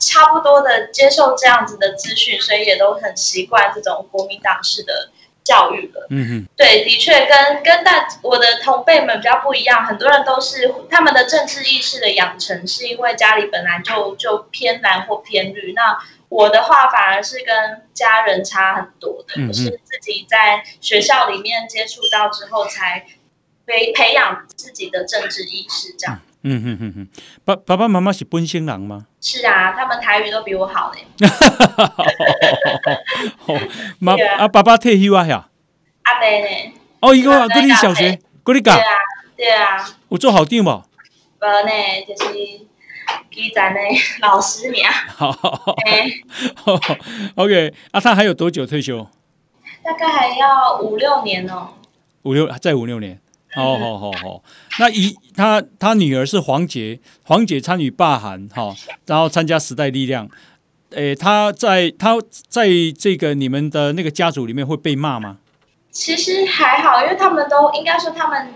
[0.00, 5.10] 差不多的接受这样子的资讯，所以也都很习惯这种国民党式的
[5.44, 6.06] 教育了。
[6.10, 15.72] 嗯嗯，对，的确跟跟大我的同辈们比较不一样，很多人都是他们的政治意识的养成，是因为家里本来就就偏蓝或偏绿。
[15.72, 15.98] 那
[16.28, 23.06] 我的话反而是跟家人差很多的，嗯，是自己在学校里面接触到之后，才
[23.66, 26.20] 培培养自己的政治意识这样。
[26.42, 27.08] 嗯哼哼哼，
[27.44, 29.06] 爸爸爸妈妈是本省人吗？
[29.20, 31.04] 是啊，他们台语都比我好嘞。
[33.98, 35.48] 妈啊，爸爸退休啊呀？
[36.02, 36.72] 阿伯呢？
[37.00, 38.72] 哦，一个啊，国立小学，国立教。
[38.74, 38.88] 对啊，
[39.36, 39.88] 对啊。
[40.08, 40.62] 有做校长无？
[40.62, 41.72] 无呢，
[42.06, 42.32] 就是
[43.30, 43.80] 基层的
[44.22, 44.84] 老师名。
[44.84, 45.76] 好好好。
[47.36, 49.06] OK，啊，他还有多久退休？
[49.82, 51.70] 大概还要五六年哦。
[52.22, 53.20] 五六再五六年。
[53.52, 54.42] 好好好好，
[54.78, 58.72] 那一他他女儿是黄杰，黄杰参与罢韩哈，
[59.06, 60.28] 然后参加时代力量，
[60.92, 62.16] 诶，他在他
[62.48, 65.38] 在这个你们的那个家族里面会被骂吗？
[65.90, 68.54] 其实还好，因为他们都应该说他们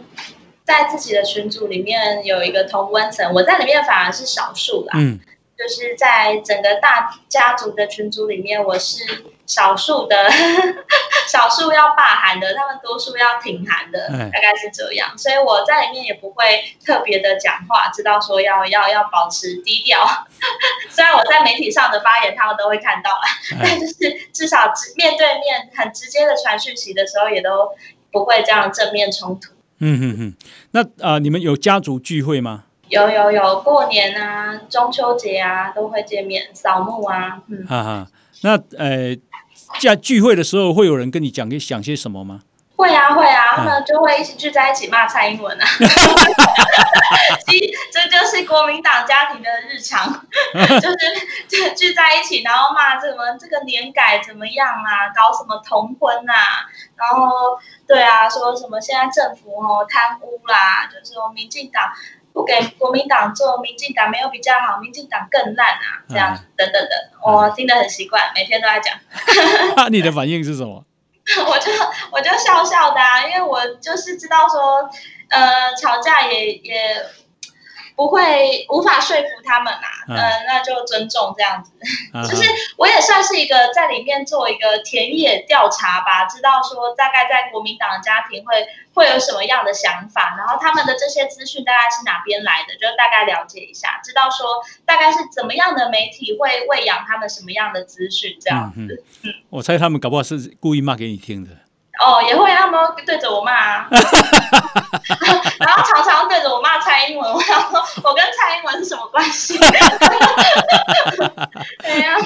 [0.64, 4.92] 在自己的群组里面有一个同温层，我在里面反而是少数啦。
[4.96, 5.18] 嗯。
[5.56, 9.04] 就是在整个大家族的群组里面，我是
[9.46, 10.16] 少数的，
[11.28, 15.16] 少数要罢韩的，他们多数要挺韩的，大概是这样。
[15.16, 19.98] 所以我在里面也不会特别的讲话，知道说要要要保持低调。
[20.90, 23.22] 虽然我在媒体上的发言，他们都会看到了，
[23.62, 23.94] 但就是
[24.32, 27.70] 至少面对面很直接的传讯息的时候，也都
[28.10, 29.52] 不会这样正面冲突。
[29.78, 30.34] 嗯嗯嗯。
[30.70, 32.64] 那啊、呃，你们有家族聚会吗？
[32.88, 37.40] 有有有，过年啊，中秋节啊，都会见面扫墓啊。
[37.48, 38.06] 嗯，哈哈。
[38.42, 39.16] 那呃，
[39.80, 42.40] 在聚会的时候，会有人跟你讲讲些什么吗？
[42.76, 45.64] 会啊会啊，他们就会一起聚在一起骂蔡英文啊。
[47.46, 50.04] 其实这就是国民党家庭的日常，
[50.52, 50.98] 就是
[51.48, 57.56] 聚聚在一起，然后骂这么这个年改怎么样啊，搞什么同婚啊，然后
[57.86, 61.92] 对啊，说什么现在政府哦贪污啦，就是说民进党。
[62.34, 66.04] 不给国民党做，民进党没有比较好，民进党更烂啊！
[66.06, 68.94] 这样等等的，我听得很习惯，每天都在讲。
[69.76, 70.84] 那你的反应是什么？
[71.48, 71.70] 我就
[72.10, 74.90] 我就笑笑的啊，因为我就是知道说，
[75.30, 77.06] 呃，吵架也也。
[77.96, 81.70] 不会无法说服他们啦，嗯、呃，那就尊重这样子。
[82.12, 82.42] 啊、 就是
[82.76, 99.04] 我也算是一个在里面做一个田野调查吧，知道说大概在国民党的家庭会会有什么样的想法，然后他们的这些资讯大概是哪边来的，就大概了解一下，知道说大概是怎么样的媒体会喂养他们什么样的资讯这样子。
[99.22, 101.50] 嗯，嗯我猜他们搞不好是故意骂给你听的。
[102.04, 103.88] 哦，也会，他们对着我骂啊，
[105.58, 109.58] 然后常常对着我骂蔡英文，我想说，我跟蔡英文是什么关系？
[111.82, 112.20] 对呀、啊，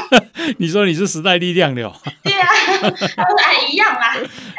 [0.58, 1.92] 你说你是时代力量的哦？
[2.24, 4.16] 对呀、啊，他 说哎一样啦，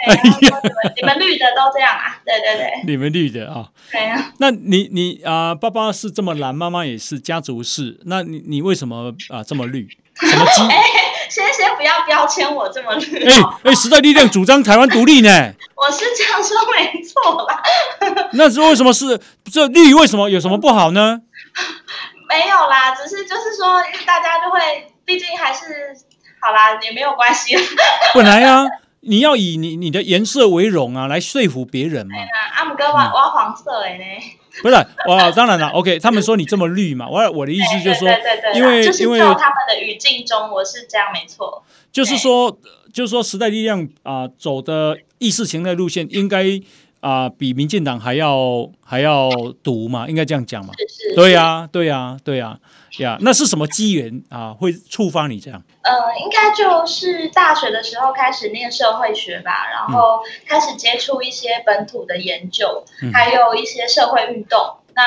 [0.07, 0.61] 哎呀，你们
[0.95, 2.17] 你们绿的都这样啊？
[2.25, 3.67] 对对对，你们绿的啊？
[3.91, 9.85] 对呀、啊，那你你啊、呃，爸爸是这么蓝，妈妈也是家族式，那你你为什么啊、呃、这么绿？
[10.21, 10.61] 什么鸡？
[11.29, 13.23] 先先不要标签我这么绿。
[13.23, 15.29] 哎哎、欸欸，时代力量主张台湾独立呢。
[15.75, 17.61] 我是这样说没错啦。
[18.33, 19.19] 那是为什么是
[19.51, 19.93] 这绿？
[19.93, 21.21] 为什么有什么不好呢？
[22.27, 24.59] 没有啦，只是就是说，大家就会，
[25.05, 25.95] 毕竟还是
[26.41, 27.55] 好啦，也没有关系。
[28.13, 28.65] 本来啊，
[29.01, 32.13] 你要以你你的颜色为荣啊，来说服别人嘛。
[32.55, 34.03] 阿姆哥，我我黄色的呢。
[34.61, 34.75] 不是，
[35.07, 35.99] 我当然了，OK。
[35.99, 38.09] 他们说你这么绿嘛，我我的意思就是说，
[38.53, 41.63] 因为因为他们的语境中，我是这样没错。
[41.91, 42.57] 就是说，
[42.93, 46.43] 就是说，时代力量啊、呃，走的意识形态路线，应该
[46.99, 49.29] 啊、呃，比民进党还要还要
[49.63, 50.73] 毒嘛，应该这样讲嘛。
[50.77, 51.15] 是是。
[51.15, 52.59] 对呀，对呀，对呀，
[52.99, 55.61] 呀，那是什么机缘啊，会触发你这样？
[55.81, 64.59] 呃，应该就是大学的时候开始念社会学吧，然后开始接触一些本土的研究，嗯、还有一些社会运动。
[64.93, 65.01] 那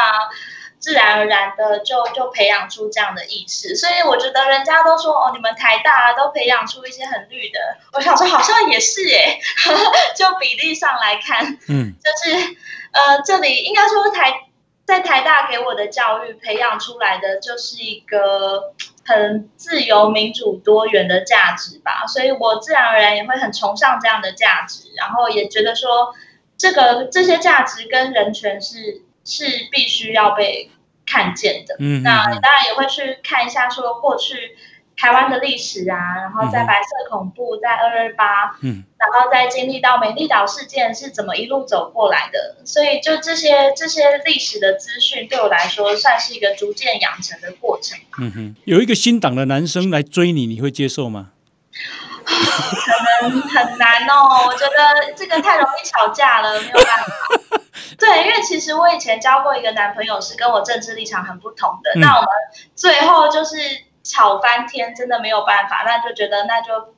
[0.82, 7.60] 自然而然的就就培养出这样的意识，所以我觉得人家都说哦，你们台大都培养出一些很绿的，
[7.92, 9.38] 我想说好像也是耶，
[10.16, 12.56] 就比例上来看，嗯，就是
[12.90, 14.48] 呃，这里应该说台
[14.84, 18.74] 在台大给我的教育培养出来的就是一个
[19.06, 26.12] 很自由、民主、多元的价值吧，所以我自然而然也会很崇尚这样的价值，然后也觉得说
[26.58, 29.02] 这个这些价值跟人权是。
[29.24, 30.70] 是必须要被
[31.06, 31.76] 看见的。
[31.78, 34.56] 嗯，那当然也会去看一下，说过去
[34.96, 42.56] 台湾的历史啊，然后在白色恐怖，在二二八，嗯，然后再经历到美丽岛事件是怎么一路走过来的。
[42.64, 47.98] 所以，就这些这些历史的资讯，对我来说算是一个逐渐养成的过程。
[48.20, 51.30] 嗯哼，有一个新党的男生来追你，你会接受吗？
[52.24, 57.61] 可能很难哦，我觉得这个太容易吵架了，没有办法。
[57.98, 61.90] 对，因为其实我以前交过一个男朋友，是跟我政治立场很不同的。
[61.96, 62.28] 嗯、那我们
[62.74, 63.56] 最后就是
[64.02, 66.94] 吵翻天，真的没有办法，那就觉得那就。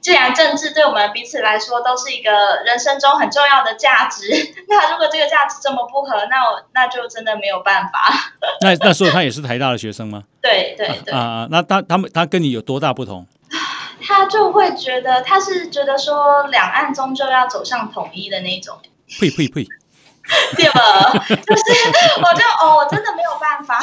[0.00, 4.26] 既然政治对我们彼此来说都是一个人生中很重要的价值，
[4.66, 8.12] 那如果这个价值这么不合，那我那就真的没有办法。
[8.60, 10.24] 那那时候他也是台大的学生吗？
[10.42, 13.24] 对对对啊，那他他们他跟你有多大不同？
[14.04, 18.76] 他就会觉得他是觉得说两岸终究要走向统一的那种。
[19.20, 19.64] 呸呸呸！
[20.56, 21.12] 对吧？
[21.28, 21.64] 就是，
[22.22, 23.80] 我就哦，我真的没有办法。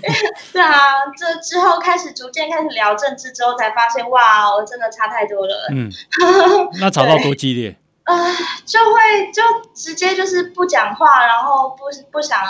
[0.52, 5.68] 对啊，这之后开始逐渐开始聊政治之后，才发现哇，我真的差太多了。
[5.72, 5.90] 嗯，
[6.80, 7.76] 那吵到多激烈？
[8.04, 8.16] 呃，
[8.64, 9.42] 就会就
[9.74, 12.40] 直接就是不讲话，然后不不想。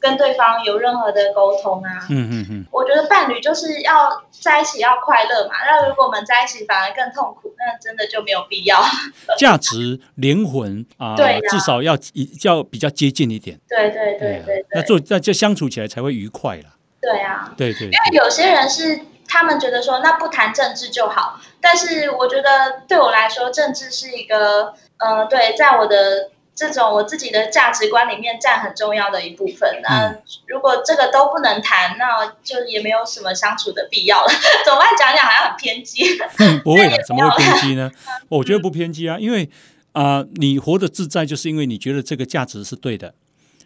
[0.00, 5.54] 跟对方有任何的沟通啊，嗯嗯嗯，我觉得伴侣就是要在一起要快乐嘛。
[5.66, 8.82] 那如果我们在一起反而更痛苦，那真的就没有必要。
[9.38, 11.14] 价值、灵魂啊，
[11.50, 11.96] 至少要
[12.42, 13.60] 要比较接近一点。
[13.68, 16.70] 对对对对，对，那做那就相处起来才会愉快啦。
[17.02, 26.30] 对啊，对对，对，因为有些人是他们觉得说那不谈政治就好，但是我觉得对我来说，政治是一个呃，对，在我的。
[26.60, 29.80] 这种我自己的价值观里面占很重要的一部分。
[29.82, 30.14] 那
[30.46, 34.28] 如果这个都不能谈，那就也没有什么相处的必要了。
[34.66, 36.04] 总爱讲讲好像很偏激。
[36.62, 37.90] 不会的， 怎么会偏激呢？
[38.28, 39.48] 我觉得不偏激啊，因为
[39.92, 43.14] 啊、呃，你活得自在，就是因为你觉得这个价值是对的，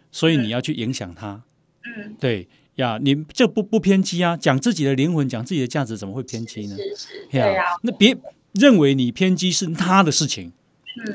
[0.09, 1.41] 所以你要去影响它。
[1.83, 4.37] 嗯，对呀，你这不不偏激啊？
[4.37, 6.77] 讲自己的灵魂，讲自己的价值，怎么会偏激呢？
[6.77, 7.65] 是是，是，对啊。
[7.81, 8.15] 那别
[8.53, 10.53] 认为你偏激是他的事情。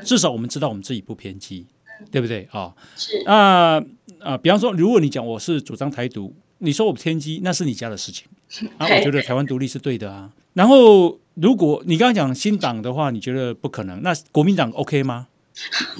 [0.05, 1.70] 至少我们知道我们自己不偏激，嗯、
[2.09, 2.59] 对不对啊？
[2.59, 8.27] 哦、是啊啊、呃呃，比方说，如果你讲我是主张台独，你说我偏激，那是你家的事情
[8.77, 8.87] 啊。
[8.87, 10.29] 我觉得台湾独立是对的啊。
[10.53, 15.27] 然后，如果你刚刚讲新党的话，你觉得不可能，那国民党 OK 吗？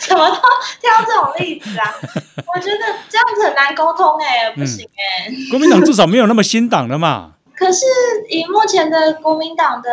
[0.00, 1.94] 怎么都挑这种例子啊？
[2.54, 5.48] 我觉得这样子很难沟通哎、欸，不行哎、欸嗯。
[5.50, 7.34] 国民党至少没有那么新党的嘛。
[7.54, 7.84] 可是
[8.30, 9.90] 以目前的国民党的。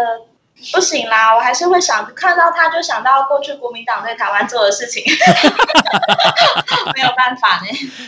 [0.74, 5.04] 不行啦，我还是会想看到他，就想到过去国民党对台湾做的事情，
[6.96, 7.68] 没有办法呢。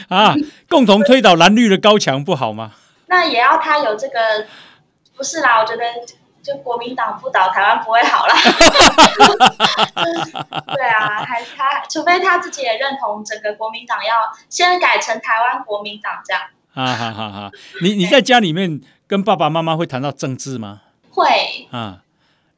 [0.09, 0.33] 啊，
[0.69, 2.71] 共同推倒蓝绿的高墙不好吗？
[3.07, 4.47] 那也要他有这个，
[5.15, 5.83] 不是啦，我觉得
[6.41, 8.35] 就国民党不倒台湾不会好啦。
[10.73, 14.15] 对啊，还他除非他自己也认同整个国民党要
[14.49, 16.41] 先改成台湾国民党这样。
[16.73, 17.51] 啊哈哈哈！
[17.81, 20.81] 你你在家里面跟爸爸妈妈会谈到政治吗？
[21.11, 21.97] 会啊。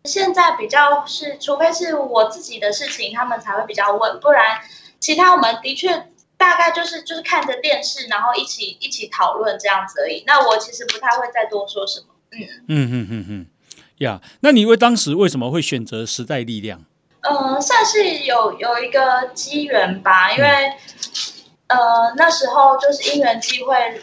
[0.06, 4.62] 现在比较是，除非是我自己的事情，他们才会比较问，不然
[5.00, 6.08] 其他我们的确
[6.38, 10.24] 大概就是就是看着电视，然后一起一起讨论这样子而已。
[10.26, 12.08] 那我其实不太会再多说什么。
[12.32, 13.46] 嗯嗯嗯嗯嗯，
[13.98, 16.82] 呀，那你为当时为什么会选择时代力量？
[17.22, 20.48] 呃，算是有有一个机缘吧，因为、
[21.68, 24.00] 嗯、呃那时候就是因缘际会，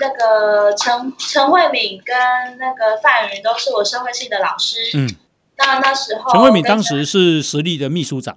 [0.00, 2.16] 那个陈陈慧敏跟
[2.58, 4.78] 那个范云都是我社会系的老师。
[4.94, 5.16] 嗯。
[5.56, 8.36] 那那时候，陈慧敏当时是实力的秘书长。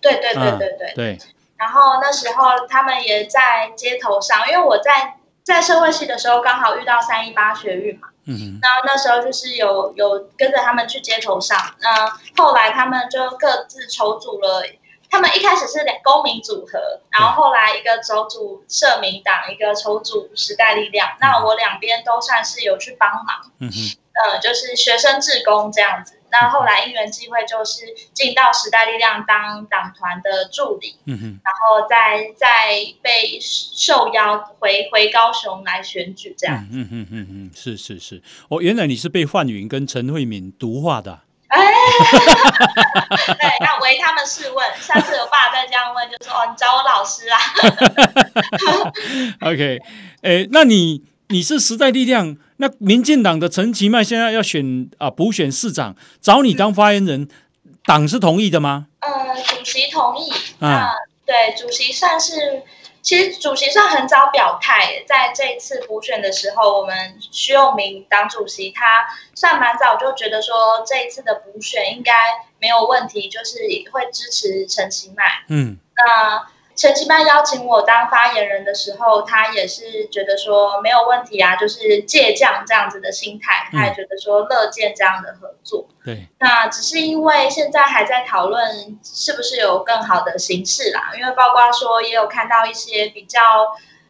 [0.00, 1.18] 对对对对对、啊、对。
[1.56, 8.08] 然后那时候他们也在街头上，因为我在在社会系的时候刚好遇到三一八学运嘛。
[8.26, 8.58] 嗯哼。
[8.60, 11.58] 那那时候就是有有跟着他们去街头上。
[11.80, 14.64] 那后来他们就各自筹组了，
[15.10, 21.08] 他们一开始是两公民组合，然后后来一个筹组社民党，一个筹组时代力量。
[21.12, 23.52] 嗯、那我两边都算是有去帮忙。
[23.60, 23.96] 嗯哼。
[24.14, 26.20] 呃，就是学生志工这样子。
[26.34, 41.60] 那后来因缘机会，就是进到时代力量当党团的助理，嗯哼，然后再再被受邀回回高雄来选举，这样，嗯嗯嗯嗯，是是是，哦，原来你是被范云跟陈慧敏毒化的，哎，
[43.38, 47.38] 对，那为他们试问，下次我爸再这样问，就说哦，你找我老师啊，
[49.48, 49.78] OK，
[50.22, 52.36] 哎，那你你是时代力量。
[52.56, 57.28] 那民进党的陈其迈现在要选啊补选市长，找你当发言人，
[57.84, 58.86] 党、嗯、是同意的吗？
[59.00, 59.10] 呃，
[59.42, 60.32] 主席同意。
[60.60, 60.92] 啊，
[61.26, 62.62] 对，主席算是，
[63.02, 72.12] 其实主席算很早表态，在这一次补选的时候，我们徐永明党主席他算蛮早就觉得说这一次的补选应该
[72.60, 73.58] 没有问题，就是
[73.90, 75.24] 会支持陈其迈。
[75.48, 76.53] 嗯，那。
[76.76, 85.86] 陈其迈邀请我当发言人的时候，他也是觉得说没有问题啊，就是借将这样子的心态，他也觉得说乐见这样的合作。
[86.04, 93.40] 对，那只是因为现在还在讨论是不是有更好的形式啦，因为包括说也有看到一些比较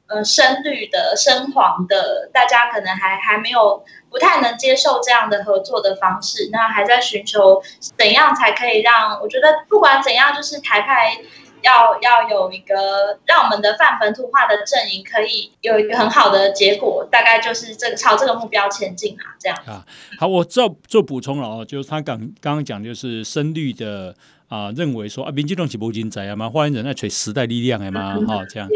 [0.07, 7.63] 呃深绿的、深黄的，大家可能还还没有不太能接受这样的合作的方式，那还在寻求
[7.99, 11.19] 怎样才可以让我觉得不管怎样，就是台派。
[11.65, 19.85] 要要有一个让我们的泛本土化的阵营可以有一个很好的结果，大概就是这个朝这个目标前进啊，这样啊。
[20.21, 24.15] 好，我做做补充了哦，就是他刚刚刚讲就是深绿的
[24.49, 28.69] 啊，认为说啊，民进党是无人才啊嘛，发言人在锤时代力量的嘛， 哈、哦，这样。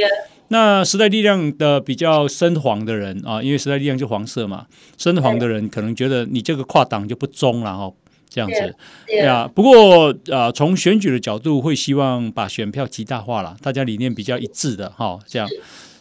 [0.50, 4.64] 那时代力量的比较深黄的人啊，因为时代力量就黄色嘛，
[4.96, 7.92] 深黄的人可能觉得你这个跨党就不忠了哈，
[8.28, 8.76] 这样子
[9.22, 9.44] 呀。
[9.44, 9.48] Yeah.
[9.48, 15.48] 不过啊，从选举的角度会希望把选票极大化了，大家理念比较一致的哈，这样。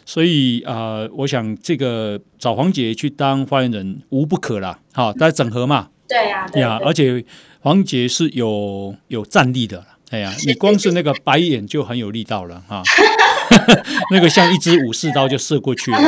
[0.04, 5.88] 所以啊，我想这个找黄姐去当发言人无不可啦，好，大家整合嘛。
[6.08, 6.78] 对呀，对呀。
[6.84, 7.24] 而且
[7.60, 12.82] 黄姐是有有战力的，哎呀，你光是那个白眼就很有力道了哈。
[14.10, 15.98] 那个像一支武士刀就射过去了。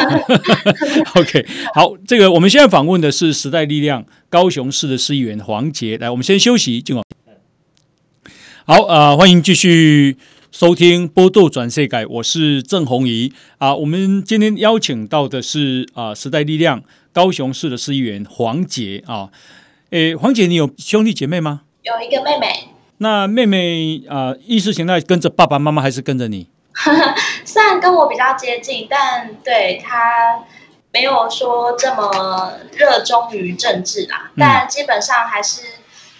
[1.15, 5.99] OK，好，这个我们现在访问的是时代力量高雄市的市议员黄杰。
[5.99, 6.97] 来，我们先休息，进
[8.65, 10.17] 好，呃，欢迎继续
[10.53, 13.75] 收听《波度转世改》，我是郑弘仪啊。
[13.75, 16.83] 我们今天邀请到的是啊、呃，时代力量
[17.13, 19.31] 高雄市的市议员黄杰啊。
[19.91, 21.63] 诶，黄姐，你有兄弟姐妹吗？
[21.83, 22.69] 有一个妹妹。
[22.99, 26.47] 那妹妹啊、呃，意识形态跟着爸爸妈妈还是跟着你？
[27.81, 30.45] 跟我比较接近，但对他
[30.93, 34.31] 没有说这么热衷于政治啦。
[34.37, 35.63] 但基本上还是，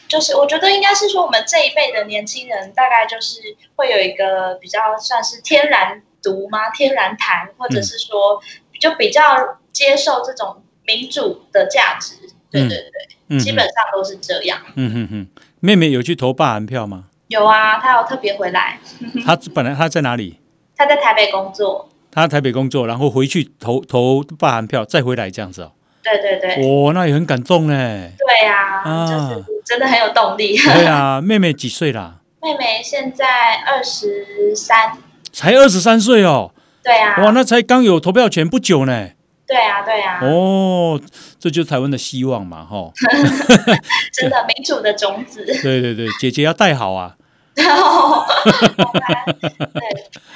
[0.09, 3.41] 就是我觉得应该是说，我们这一辈的年轻人大概就是
[3.77, 6.71] 会有一个比较算是天然独吗？
[6.71, 8.41] 天然谈，或者是说
[8.81, 12.15] 就比较接受这种民主的价值。
[12.51, 12.91] 对对对，
[13.29, 14.59] 嗯、基本上都是这样。
[14.75, 17.05] 嗯哼哼，妹妹有去投罢韩票吗？
[17.29, 18.81] 有啊，她有特别回来。
[19.25, 20.40] 她本来她在哪里？
[20.81, 25.73] 他在台北工作，他在台北工作，然后回去投投罢韩票，再回来这样子哦。
[26.03, 27.75] 对对对，哦，那也很感动呢。
[27.75, 30.57] 对呀、啊，就是真的很有动力。
[30.57, 32.21] 对啊， 妹妹几岁啦？
[32.41, 34.93] 妹妹现在二十三，
[35.31, 36.55] 才二十三岁哦。
[36.83, 39.11] 对啊，哇，那才刚有投票权不久呢。
[39.47, 40.21] 对啊，对啊。
[40.23, 40.99] 哦，
[41.39, 42.91] 这就是台湾的希望嘛，哈。
[44.15, 45.45] 真的民主的种子。
[45.45, 47.17] 对对对，姐姐要带好啊。
[47.63, 49.81] 然后，对，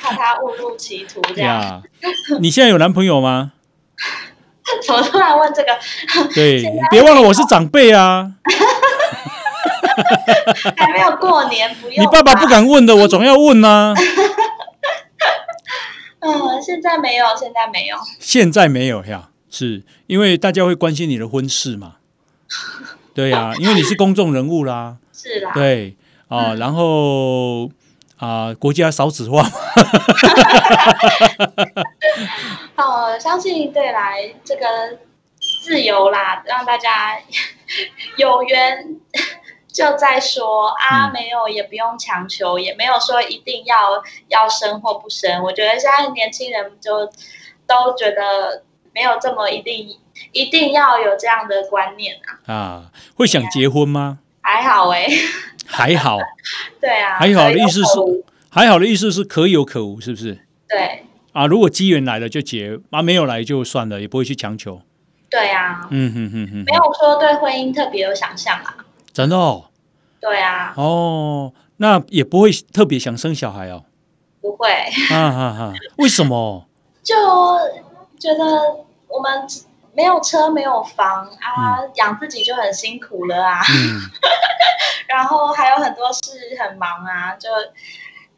[0.00, 1.82] 怕他误入歧途这样。
[2.40, 3.52] 你现在有男朋友吗？
[4.86, 5.78] 怎么突然问这个？
[6.34, 8.32] 对，你别忘了我是长辈啊。
[10.76, 12.02] 还没有过年，不用。
[12.02, 13.94] 你爸爸不敢问的，我总要问呐。
[16.20, 17.96] 嗯， 现在没有，现在没有。
[18.18, 21.96] 现在没有呀，是因为大家会关心你的婚事嘛？
[23.14, 24.96] 对呀，因为你是公众人物啦。
[25.12, 25.52] 是啦。
[25.54, 25.96] 对。
[26.28, 27.66] 啊、呃，然后
[28.16, 29.42] 啊、呃，国家少子化。
[32.76, 34.98] 哦，相信对来这个
[35.64, 37.18] 自由啦，让大家
[38.16, 38.96] 有缘
[39.72, 45.42] 就再说啊，没有也不用强求，也没有说一定要要生或不生。
[45.42, 47.06] 我觉得现在年轻人就
[47.66, 48.62] 都觉得
[48.92, 49.96] 没有这么一定
[50.32, 52.16] 一定要有这样的观念
[52.46, 52.52] 啊。
[52.52, 54.18] 啊，会想结婚吗？
[54.40, 55.18] 还好哎、欸。
[55.66, 56.18] 还好，
[56.80, 57.88] 对啊，还好的意思是
[58.48, 60.38] 还好的意思是可有可无，是不是？
[60.68, 64.80] 对啊，如果机缘来了就结，啊没有来就算了，也不会去强求。
[65.30, 68.76] 对啊，嗯哼哼哼，没有说对婚姻特别有想象啊。
[69.12, 69.66] 真的哦？
[70.20, 70.72] 对啊。
[70.76, 73.84] 哦，那也不会特别想生小孩哦。
[74.40, 74.68] 不会。
[75.08, 76.66] 哈哈哈，为什么？
[77.02, 77.14] 就
[78.18, 78.44] 觉得
[79.08, 79.46] 我们。
[79.96, 83.60] 没有车，没有房啊，嗯、养自己就很辛苦了啊。
[83.60, 84.00] 嗯、
[85.08, 86.30] 然后还有很多事
[86.60, 87.48] 很忙啊，就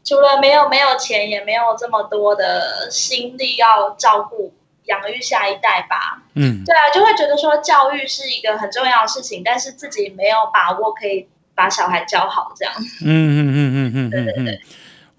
[0.03, 4.53] 除了没有没有钱，也没有这么多的心力要照顾
[4.85, 6.23] 养育下一代吧。
[6.35, 12.73] 嗯，对啊，就会觉得说教育是一个很重要的事情，但是自己没有把握可以把小孩教好，这样。
[13.03, 14.61] 嗯嗯嗯嗯嗯，对对对。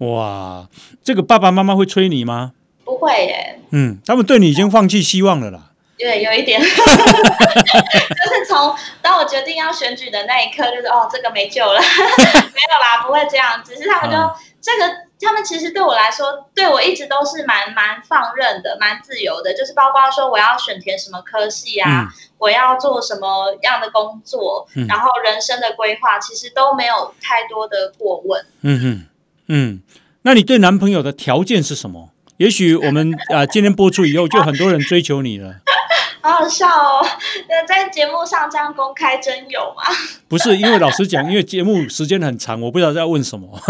[0.07, 0.67] 哇，
[1.03, 2.53] 这个爸爸妈妈会催你吗？
[2.85, 3.59] 不会耶。
[3.71, 5.68] 嗯，他们对你已经放弃希望了啦。
[5.99, 13.61] 对，有一点， 就是从当我决定要选举的那一刻，就是哦，这个没救了， 没有啦，不会这样。
[13.65, 14.89] 只是他们就、啊、这个，
[15.19, 19.53] 他们其实对我来说，对我一直都是蛮蛮放任的，蛮自由的。
[19.53, 28.45] 就是包括说我要选填什么科系啊，嗯、我要做什么样的工作，嗯、然后人生的规划，其实都没有太多的过问。
[28.61, 29.05] 嗯嗯
[29.49, 29.81] 嗯，
[30.21, 32.11] 那你对男朋友的条件是什么？
[32.39, 35.55] 也许我们啊、呃，今天播出以后，就很多人追求你了。
[36.23, 37.05] 好好笑哦！
[37.49, 39.83] 那在节目上这样公开真有吗？
[40.29, 43.59] 不是，因为老实讲，因为节目时间很长，我不知道在问什么。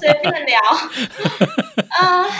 [0.00, 0.58] 随便聊。
[2.00, 2.30] 嗯、 呃，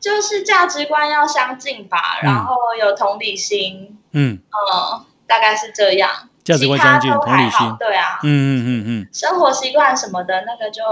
[0.00, 3.96] 就是价值观要相近吧，然后有同理心。
[4.10, 6.10] 嗯嗯，大概是这样。
[6.42, 7.76] 价值观相近，同理心。
[7.78, 8.18] 对啊。
[8.24, 9.08] 嗯嗯嗯嗯。
[9.12, 10.82] 生活习惯什么的，那个就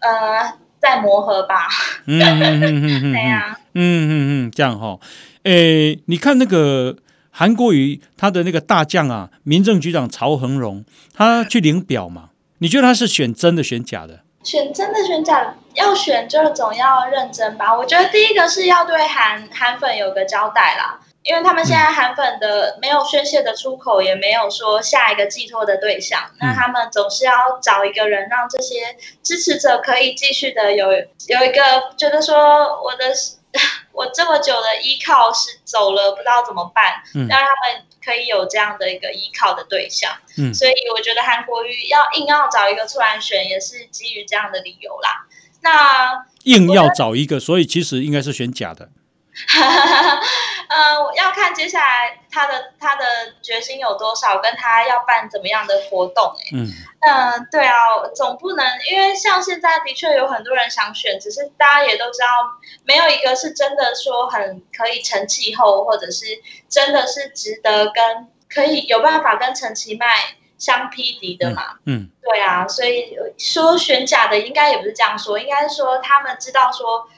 [0.00, 0.54] 呃，
[0.84, 1.66] 在磨合吧。
[2.04, 3.58] 嗯嗯嗯嗯嗯，对呀。
[3.72, 4.12] 嗯嗯
[4.46, 5.00] 嗯，这样哈、哦。
[5.44, 6.94] 诶，你看那个
[7.30, 12.28] 韩国瑜他的那个大将啊，民政局长曹恒荣，他去领表嘛？
[12.58, 14.20] 你觉得他是选真的选假的？
[14.44, 17.74] 选真的选假，要选就总要认真吧。
[17.74, 21.00] 我觉得第一个是要对韩韩粉有个交代啦。
[21.24, 33.12] 因为他们现在韩粉的没有宣泄的出口，也没有说下一个寄托的对象，那他们总是要找一个人，让这些支持者可以继续的有有一个觉得说我的
[33.92, 40.12] 我这么久的依靠是走了，不知道怎么办，让他们可以有这样的一个依靠的对象。
[40.36, 45.24] 嗯，所以我觉得韩国瑜要硬要找一个出来选，也是基于这样的理由啦。
[45.62, 48.90] 那硬要找一个，所以其实应该是选假的。
[49.48, 50.20] 哈哈哈，
[50.68, 53.04] 呃，要看接下来他的他的
[53.42, 57.74] 决心有多少，跟他要办怎么样的活动，欸，嗯，嗯，对啊，
[58.14, 62.26] 总不能因为像现在的确有很多人想选，只是大家也都知道，
[62.84, 66.26] 没有一个是真的说很可以成气候，或者是
[66.68, 70.06] 真的是值得跟可以有办法跟陈其迈
[70.58, 77.08] 相匹敌的嘛，嗯，嗯对啊，所以说选假的应该也不是这样说，应该是说他们知道说。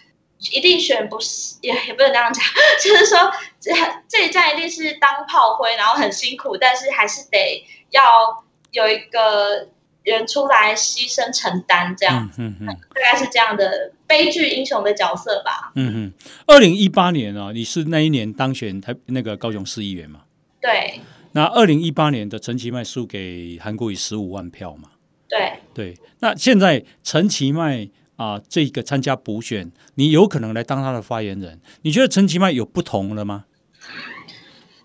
[0.52, 2.44] 一定选不是也也不能这样讲，
[2.82, 3.72] 就是说这
[4.06, 9.68] 这一站一定是当炮灰，然后很辛苦，但是还是得要有一个
[10.02, 15.72] 人出来牺牲承担，这样，嗯嗯，嗯大概是这样的悲剧英雄的角色吧。
[15.74, 16.12] 嗯嗯，
[16.46, 20.20] 二零一八年啊，你是那一年当选台那个高雄市议员嘛？
[20.60, 21.00] 对。
[21.32, 24.90] 那二零一八年的陈其迈输给韩国瑜十五万票嘛？
[25.28, 25.98] 对对。
[26.20, 27.88] 那现在陈其迈。
[28.16, 31.60] 啊，这个参加补选，你有可能来当他的发言人。
[31.82, 33.44] 你觉得陈其迈有不同了吗？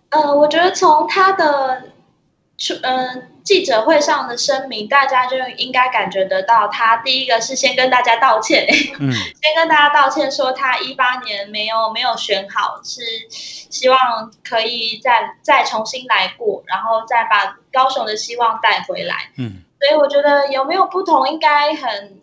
[0.09, 1.83] 呃，我觉得从他的
[2.83, 8.67] 嗯、呃、记者会上的声明，大家就应该感觉得到，他第一个是先跟大家道歉，
[8.99, 9.09] 嗯，
[9.41, 13.97] 先跟大家道歉说他一八年没有没有选好，是希望
[14.43, 19.31] 可以再再重新来过，然后再把高雄的希望带回来。
[19.37, 22.19] 嗯，所以我觉得有没有不同，应该很。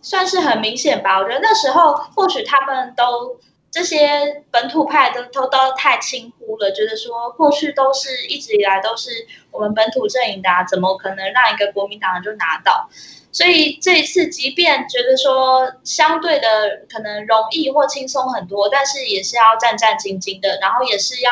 [0.00, 3.36] 算是很明显吧，我觉得那时候或许他们都
[3.70, 9.10] 这些本土派都都都太轻忽了，觉得说过去都是一直以来都是
[9.50, 12.88] 我们本土阵营的啊，怎么可能让一个国民党人就拿到？
[13.32, 21.30] 所以这一次，即便觉得说相对的可能容易或轻松很多，但是也是要战战兢兢的，然后也是要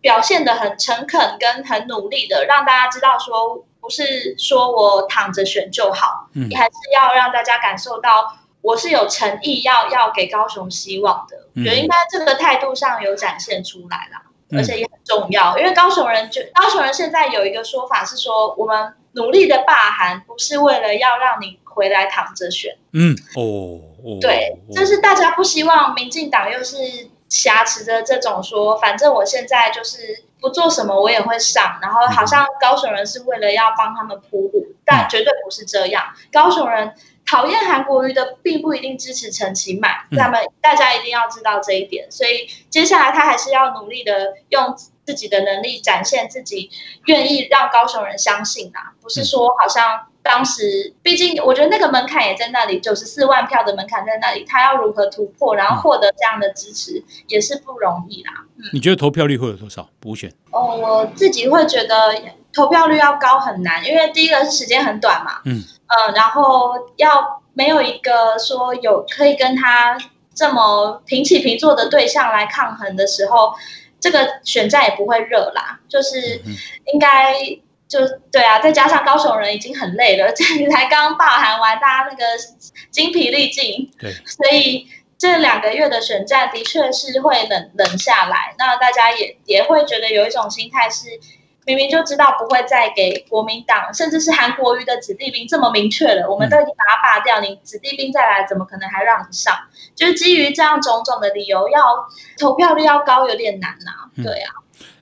[0.00, 3.64] 表现的很诚恳跟很努力的，让大家知道说。
[3.88, 11.38] 不是说我躺着选就好，你、嗯、还是要让大家感受到我是有诚意要要给高雄希望的。
[11.56, 15.58] 我觉得应该这个态度上有展现出来啦，嗯、而且也很重要。
[15.58, 22.76] 因为高雄人就高雄人现在有一个说法是说，我们努力的罢韩不是为了要让你回来躺着选。
[22.92, 26.76] 嗯哦哦，对，就是大家不希望民进党又是
[27.28, 30.24] 挟持着这种说，反正我现在就是。
[30.40, 36.14] 不做什么我也会上，然后好像高雄人是为了要帮他们铺路，但绝对不是这样。
[36.30, 36.94] 高雄人
[37.26, 42.08] 讨厌韩国瑜的，并不一定支持陈其迈，那么大家一定要知道这一点。
[42.12, 46.70] 所以接下来他还是要努力的用自己的能力展现自己，
[47.06, 50.06] 愿意让高雄人相信啊，不是说好像。
[50.28, 58.44] 当时，毕竟我觉得那个门槛也在那里，九十四万票的门槛在那里，他要如何突破，然后获得这样的支持，也是不容易啦。
[58.58, 59.88] 嗯，你觉得投票率会有多少？
[59.98, 60.30] 补选？
[60.50, 62.14] 哦，我自己会觉得
[62.52, 69.96] 投票率要高很难，因为第一个是时间很短嘛，嗯，呃，然后要没有一个说有可以跟他
[70.34, 73.54] 这么平起平坐的对象来抗衡的时候，
[73.98, 76.42] 这个选战也不会热啦，就是
[76.92, 77.32] 应该。
[77.88, 82.24] 就对啊，再加上高雄人已经很累了，这才刚罢韩完，大家那个
[82.90, 84.86] 精疲力尽，对，所以
[85.16, 88.54] 这两个月的选战的确是会冷冷下来。
[88.58, 91.18] 那大家也也会觉得有一种心态是，
[91.64, 99.56] 明明就知道不会再给国民党，甚至是韩国瑜的子弟兵这么明确了，我们都已经把他罢掉，你子弟兵再来，怎么可能还让你上？
[99.96, 102.06] 就是基于这样种种的理由，要
[102.38, 104.52] 投票率要高有点难呐，对啊。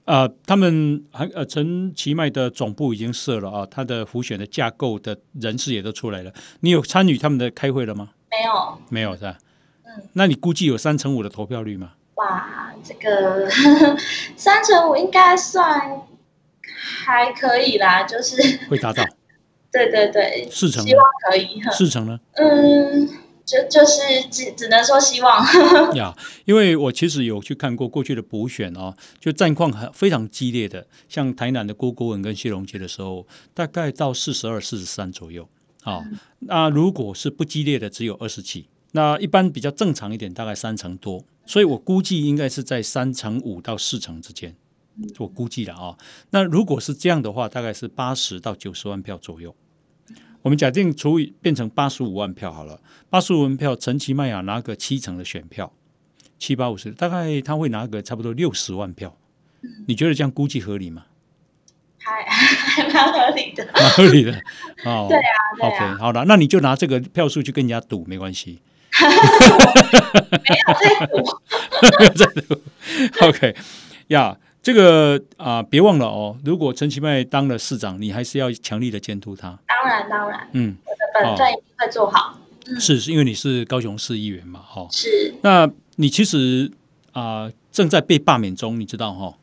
[0.06, 6.32] 呃，他们还呃陈其迈的总部已经设了啊，他的辅选的架构的人士也都出来了。
[6.60, 8.10] 你有参与他们的开会了吗？
[8.30, 9.36] 没有，没有是吧？
[9.84, 11.92] 嗯，那你估计有三成五的投票率吗？
[12.14, 13.48] 哇，这个
[14.36, 16.00] 三成五应该算
[17.04, 19.04] 还可以啦，就是会达到。
[19.72, 21.60] 对对对，四成，希望可以。
[21.72, 22.18] 四成呢？
[22.34, 23.25] 嗯。
[23.46, 25.46] 就就是只只能说希望
[25.94, 26.12] 呀，
[26.44, 33.24] 因为我其实有去看过过去的补选哦，就战况很非常激烈的，像台南的郭国文跟谢龙杰的时候，
[33.54, 35.48] 大概到四十二、四十三左右
[35.82, 36.04] 好，
[36.40, 38.66] 那如果是不激烈的，只有二十几。
[38.92, 41.22] 那一般比较正常一点，大概三成多。
[41.44, 44.56] 所以我估计应该是在三成五到四成之间，
[45.18, 45.96] 我估计了啊。
[46.30, 49.54] 那如果是这样的话，大概是八十到九十万票左右。
[50.46, 52.80] 我们假定除以变成八十五万票好了，
[53.10, 55.72] 八十五万票，陈其迈亚拿个七成的选票，
[56.38, 59.16] 七八五十，大概他会拿个差不多六十万票。
[59.88, 61.06] 你觉得这样估计合理吗？
[61.98, 64.30] 还 还蛮合理的，蛮合理的
[64.86, 65.08] 哦。
[65.08, 65.24] 对啊，
[65.58, 68.60] 对啊，OK，好了，那你就拿这个票数去跟人家赌，没关系。
[69.02, 71.16] 没有在赌，
[71.98, 72.62] 没有在赌。
[73.26, 73.56] OK，
[74.06, 74.38] 呀。
[74.66, 76.36] 这个啊，别忘了哦。
[76.44, 79.56] 如果陈其迈当了市长，你还是要强力的监督他。
[79.68, 82.36] 当然，当然，嗯，我的本分一定会做好。
[82.66, 84.88] 嗯、是，是因为你是高雄市议员嘛，哈、哦。
[84.90, 85.32] 是。
[85.42, 86.68] 那你其实
[87.12, 89.34] 啊、呃，正在被罢免中，你知道哈、哦？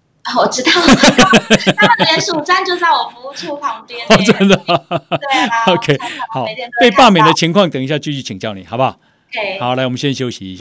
[0.42, 0.72] 我知道，
[1.78, 4.06] 他们连署站就在我服务处旁边。
[4.10, 4.58] 哦，真的。
[4.58, 5.72] 对啊。
[5.72, 5.98] OK，
[6.34, 6.46] 好。
[6.82, 9.00] 被罢免的情况，等一下继续请教你，好不好
[9.30, 9.60] ？OK。
[9.62, 10.52] 好，来，我们先休息一下。